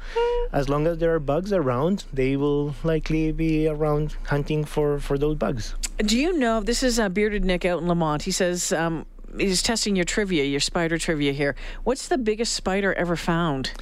As 0.52 0.68
long 0.68 0.86
as 0.86 0.98
there 0.98 1.12
are 1.12 1.18
bugs 1.18 1.52
around, 1.52 2.04
they 2.12 2.36
will 2.36 2.76
likely 2.84 3.32
be 3.32 3.66
around 3.66 4.16
hunting 4.26 4.64
for, 4.64 5.00
for 5.00 5.18
those 5.18 5.36
bugs. 5.36 5.74
do 5.98 6.16
you 6.16 6.38
know 6.38 6.60
this 6.60 6.84
is 6.84 7.00
uh, 7.00 7.08
Bearded 7.08 7.44
Nick 7.44 7.64
out 7.64 7.82
in 7.82 7.88
Lamont? 7.88 8.22
He 8.22 8.30
says 8.30 8.72
um, 8.72 9.04
he's 9.36 9.60
testing 9.60 9.96
your 9.96 10.04
trivia, 10.04 10.44
your 10.44 10.60
spider 10.60 10.98
trivia 10.98 11.32
here. 11.32 11.56
What's 11.82 12.06
the 12.06 12.18
biggest 12.18 12.52
spider 12.52 12.94
ever 12.94 13.16
found? 13.16 13.72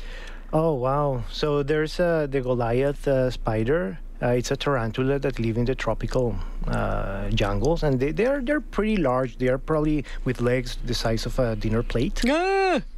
Oh 0.55 0.73
wow! 0.73 1.25
So 1.31 1.63
there's 1.63 1.99
uh, 1.99 2.29
the 2.31 2.41
Goliath 2.41 3.09
uh, 3.09 3.31
spider. 3.31 3.99
Uh, 4.25 4.29
it's 4.29 4.51
a 4.51 4.57
tarantula 4.57 5.19
that 5.19 5.39
live 5.39 5.59
in 5.59 5.67
the 5.67 5.75
tropical 5.75 6.35
uh, 6.67 7.29
jungles, 7.31 7.83
and 7.83 8.01
they, 8.01 8.11
they're 8.11 8.41
they're 8.41 8.61
pretty 8.61 8.97
large. 8.97 9.37
They 9.37 9.49
are 9.49 9.59
probably 9.59 10.05
with 10.25 10.41
legs 10.41 10.79
the 10.87 10.95
size 10.95 11.27
of 11.27 11.39
a 11.39 11.55
dinner 11.57 11.83
plate. 11.83 12.23
Ah! 12.27 12.81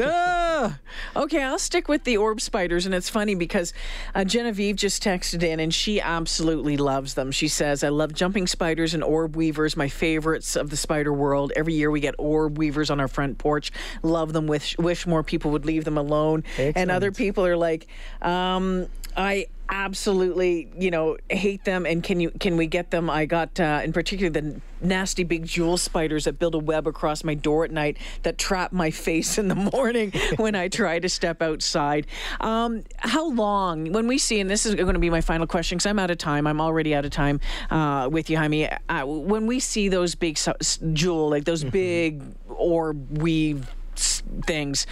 Ah! 0.00 0.78
Okay, 1.14 1.42
I'll 1.42 1.58
stick 1.58 1.88
with 1.88 2.04
the 2.04 2.16
orb 2.16 2.40
spiders. 2.40 2.86
And 2.86 2.94
it's 2.94 3.08
funny 3.08 3.34
because 3.34 3.72
uh, 4.14 4.24
Genevieve 4.24 4.76
just 4.76 5.02
texted 5.02 5.42
in 5.42 5.60
and 5.60 5.72
she 5.72 6.00
absolutely 6.00 6.76
loves 6.76 7.14
them. 7.14 7.30
She 7.30 7.48
says, 7.48 7.84
I 7.84 7.88
love 7.90 8.12
jumping 8.14 8.46
spiders 8.46 8.94
and 8.94 9.04
orb 9.04 9.36
weavers, 9.36 9.76
my 9.76 9.88
favorites 9.88 10.56
of 10.56 10.70
the 10.70 10.76
spider 10.76 11.12
world. 11.12 11.52
Every 11.54 11.74
year 11.74 11.90
we 11.90 12.00
get 12.00 12.14
orb 12.18 12.58
weavers 12.58 12.90
on 12.90 12.98
our 12.98 13.08
front 13.08 13.38
porch. 13.38 13.70
Love 14.02 14.32
them. 14.32 14.46
Wish, 14.46 14.76
wish 14.78 15.06
more 15.06 15.22
people 15.22 15.52
would 15.52 15.64
leave 15.64 15.84
them 15.84 15.98
alone. 15.98 16.44
And 16.58 16.90
other 16.90 17.12
people 17.12 17.46
are 17.46 17.56
like, 17.56 17.86
um, 18.22 18.88
I 19.16 19.46
absolutely 19.74 20.70
you 20.78 20.88
know 20.90 21.16
hate 21.28 21.64
them 21.64 21.84
and 21.84 22.02
can 22.04 22.20
you 22.20 22.30
can 22.30 22.56
we 22.56 22.66
get 22.66 22.90
them? 22.92 23.10
I 23.10 23.26
got 23.26 23.58
uh, 23.58 23.80
in 23.84 23.92
particular 23.92 24.30
the 24.30 24.60
nasty 24.80 25.24
big 25.24 25.44
jewel 25.44 25.76
spiders 25.76 26.24
that 26.24 26.38
build 26.38 26.54
a 26.54 26.58
web 26.58 26.86
across 26.86 27.24
my 27.24 27.34
door 27.34 27.64
at 27.64 27.70
night 27.72 27.96
that 28.22 28.38
trap 28.38 28.70
my 28.72 28.90
face 29.06 29.36
in 29.36 29.48
the 29.48 29.54
morning 29.54 30.12
when 30.36 30.54
i 30.54 30.68
try 30.68 30.98
to 30.98 31.08
step 31.08 31.42
outside. 31.42 32.06
Um, 32.40 32.84
how 32.98 33.28
long? 33.30 33.92
When 33.92 34.06
we 34.06 34.16
see 34.18 34.38
and 34.40 34.48
this 34.48 34.64
is 34.64 34.74
going 34.76 34.92
to 34.94 34.98
be 35.00 35.10
my 35.10 35.20
final 35.20 35.46
question 35.46 35.76
because 35.76 35.86
i'm 35.86 35.98
out 35.98 36.10
of 36.10 36.18
time 36.18 36.46
i'm 36.46 36.60
already 36.60 36.94
out 36.94 37.04
of 37.04 37.10
time 37.10 37.40
uh, 37.70 38.08
with 38.10 38.30
you 38.30 38.36
jaime 38.38 38.68
uh, 38.88 39.04
when 39.04 39.46
we 39.46 39.58
see 39.58 39.88
those 39.88 40.14
big 40.14 40.38
su- 40.38 40.52
s- 40.60 40.78
jewel 40.92 41.28
like 41.30 41.44
those 41.44 41.64
big 41.64 42.22
orb 42.48 43.18
weave 43.18 43.68
s- 43.96 44.22
things 44.46 44.86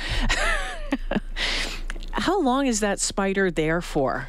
how 2.12 2.40
long 2.42 2.66
is 2.66 2.81
that 2.81 2.99
spider 3.01 3.51
there 3.51 3.81
for 3.81 4.29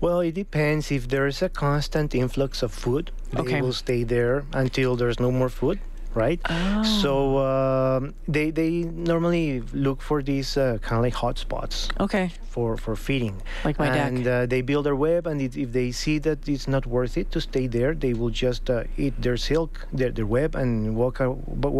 Well, 0.00 0.20
it 0.20 0.34
depends. 0.34 0.90
If 0.90 1.08
there's 1.08 1.40
a 1.42 1.48
constant 1.48 2.14
influx 2.14 2.62
of 2.62 2.72
food, 2.72 3.10
they 3.32 3.60
will 3.60 3.72
stay 3.72 4.04
there 4.04 4.44
until 4.52 4.96
there's 4.96 5.18
no 5.20 5.30
more 5.30 5.48
food. 5.48 5.78
Right, 6.14 6.40
so 7.02 7.38
um, 7.38 8.14
they 8.28 8.50
they 8.50 8.84
normally 8.84 9.62
look 9.72 10.00
for 10.00 10.22
these 10.22 10.56
uh, 10.56 10.78
kind 10.80 10.98
of 10.98 11.02
like 11.02 11.14
hot 11.14 11.38
spots. 11.38 11.88
okay 11.98 12.30
for 12.54 12.76
for 12.76 12.94
feeding. 12.94 13.36
Like 13.64 13.78
my 13.82 13.90
deck. 13.90 14.06
and 14.06 14.22
uh, 14.26 14.32
they 14.52 14.62
build 14.70 14.84
their 14.86 14.98
web, 15.08 15.26
and 15.30 15.38
it, 15.46 15.52
if 15.64 15.68
they 15.78 15.90
see 16.02 16.16
that 16.26 16.38
it's 16.54 16.68
not 16.74 16.84
worth 16.86 17.14
it 17.22 17.26
to 17.34 17.40
stay 17.40 17.66
there, 17.66 17.92
they 18.04 18.14
will 18.20 18.34
just 18.46 18.64
uh, 18.70 18.84
eat 19.04 19.14
their 19.26 19.38
silk, 19.48 19.72
their, 19.98 20.12
their 20.18 20.30
web, 20.38 20.54
and 20.62 20.72
walk 21.00 21.16
a, 21.26 21.28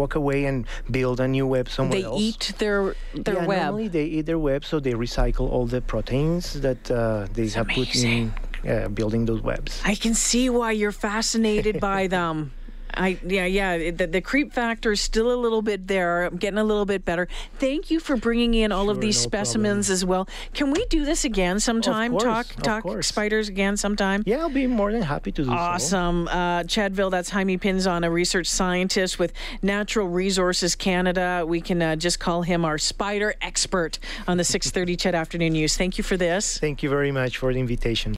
walk 0.01 0.13
away 0.15 0.39
and 0.49 0.57
build 0.97 1.17
a 1.19 1.27
new 1.27 1.47
web 1.55 1.67
somewhere 1.69 1.99
they 1.99 2.05
else. 2.05 2.21
eat 2.27 2.43
their 2.63 2.81
their 3.25 3.39
yeah, 3.39 3.51
web. 3.51 3.63
Normally 3.67 3.89
they 3.97 4.07
eat 4.15 4.25
their 4.31 4.43
web, 4.49 4.61
so 4.65 4.75
they 4.87 4.95
recycle 5.07 5.47
all 5.53 5.65
the 5.75 5.81
proteins 5.93 6.43
that 6.65 6.81
uh, 6.91 7.27
they 7.37 7.47
have 7.57 7.69
put 7.79 7.95
in 7.95 8.33
uh, 8.67 8.89
building 8.99 9.23
those 9.29 9.41
webs. 9.51 9.71
I 9.93 9.95
can 9.95 10.13
see 10.13 10.49
why 10.57 10.71
you're 10.79 10.97
fascinated 11.09 11.79
by 11.79 12.07
them. 12.17 12.51
I 12.97 13.17
yeah 13.25 13.45
yeah 13.45 13.91
the, 13.91 14.07
the 14.07 14.21
creep 14.21 14.53
factor 14.53 14.91
is 14.91 15.01
still 15.01 15.31
a 15.31 15.39
little 15.39 15.61
bit 15.61 15.87
there. 15.87 16.25
I'm 16.25 16.37
getting 16.37 16.57
a 16.57 16.63
little 16.63 16.85
bit 16.85 17.05
better. 17.05 17.27
Thank 17.59 17.91
you 17.91 17.99
for 17.99 18.15
bringing 18.17 18.53
in 18.53 18.71
all 18.71 18.89
of 18.89 19.01
these 19.01 19.17
no 19.17 19.23
specimens 19.23 19.89
as 19.89 20.03
well. 20.05 20.27
Can 20.53 20.71
we 20.71 20.85
do 20.85 21.05
this 21.05 21.25
again 21.25 21.59
sometime? 21.59 22.11
course, 22.11 22.23
talk 22.23 22.83
talk 22.83 23.03
spiders 23.03 23.49
again 23.49 23.77
sometime. 23.77 24.23
Yeah, 24.25 24.39
I'll 24.39 24.49
be 24.49 24.67
more 24.67 24.91
than 24.91 25.01
happy 25.01 25.31
to 25.31 25.43
do 25.43 25.49
so. 25.49 25.53
Awesome. 25.53 26.27
Uh, 26.27 26.63
Chadville, 26.63 27.11
that's 27.11 27.29
Jaime 27.29 27.57
Pinzon, 27.57 28.05
a 28.05 28.09
research 28.09 28.47
scientist 28.47 29.19
with 29.19 29.33
Natural 29.61 30.07
Resources 30.07 30.75
Canada. 30.75 31.45
We 31.47 31.61
can 31.61 31.81
uh, 31.81 31.95
just 31.95 32.19
call 32.19 32.43
him 32.43 32.65
our 32.65 32.77
spider 32.77 33.35
expert 33.41 33.99
on 34.27 34.37
the 34.37 34.43
630 34.43 34.95
CHED 34.97 35.15
Afternoon 35.15 35.53
News. 35.53 35.77
Thank 35.77 35.97
you 35.97 36.03
for 36.03 36.17
this. 36.17 36.57
Thank 36.57 36.83
you 36.83 36.89
very 36.89 37.11
much 37.11 37.37
for 37.37 37.53
the 37.53 37.59
invitation. 37.59 38.15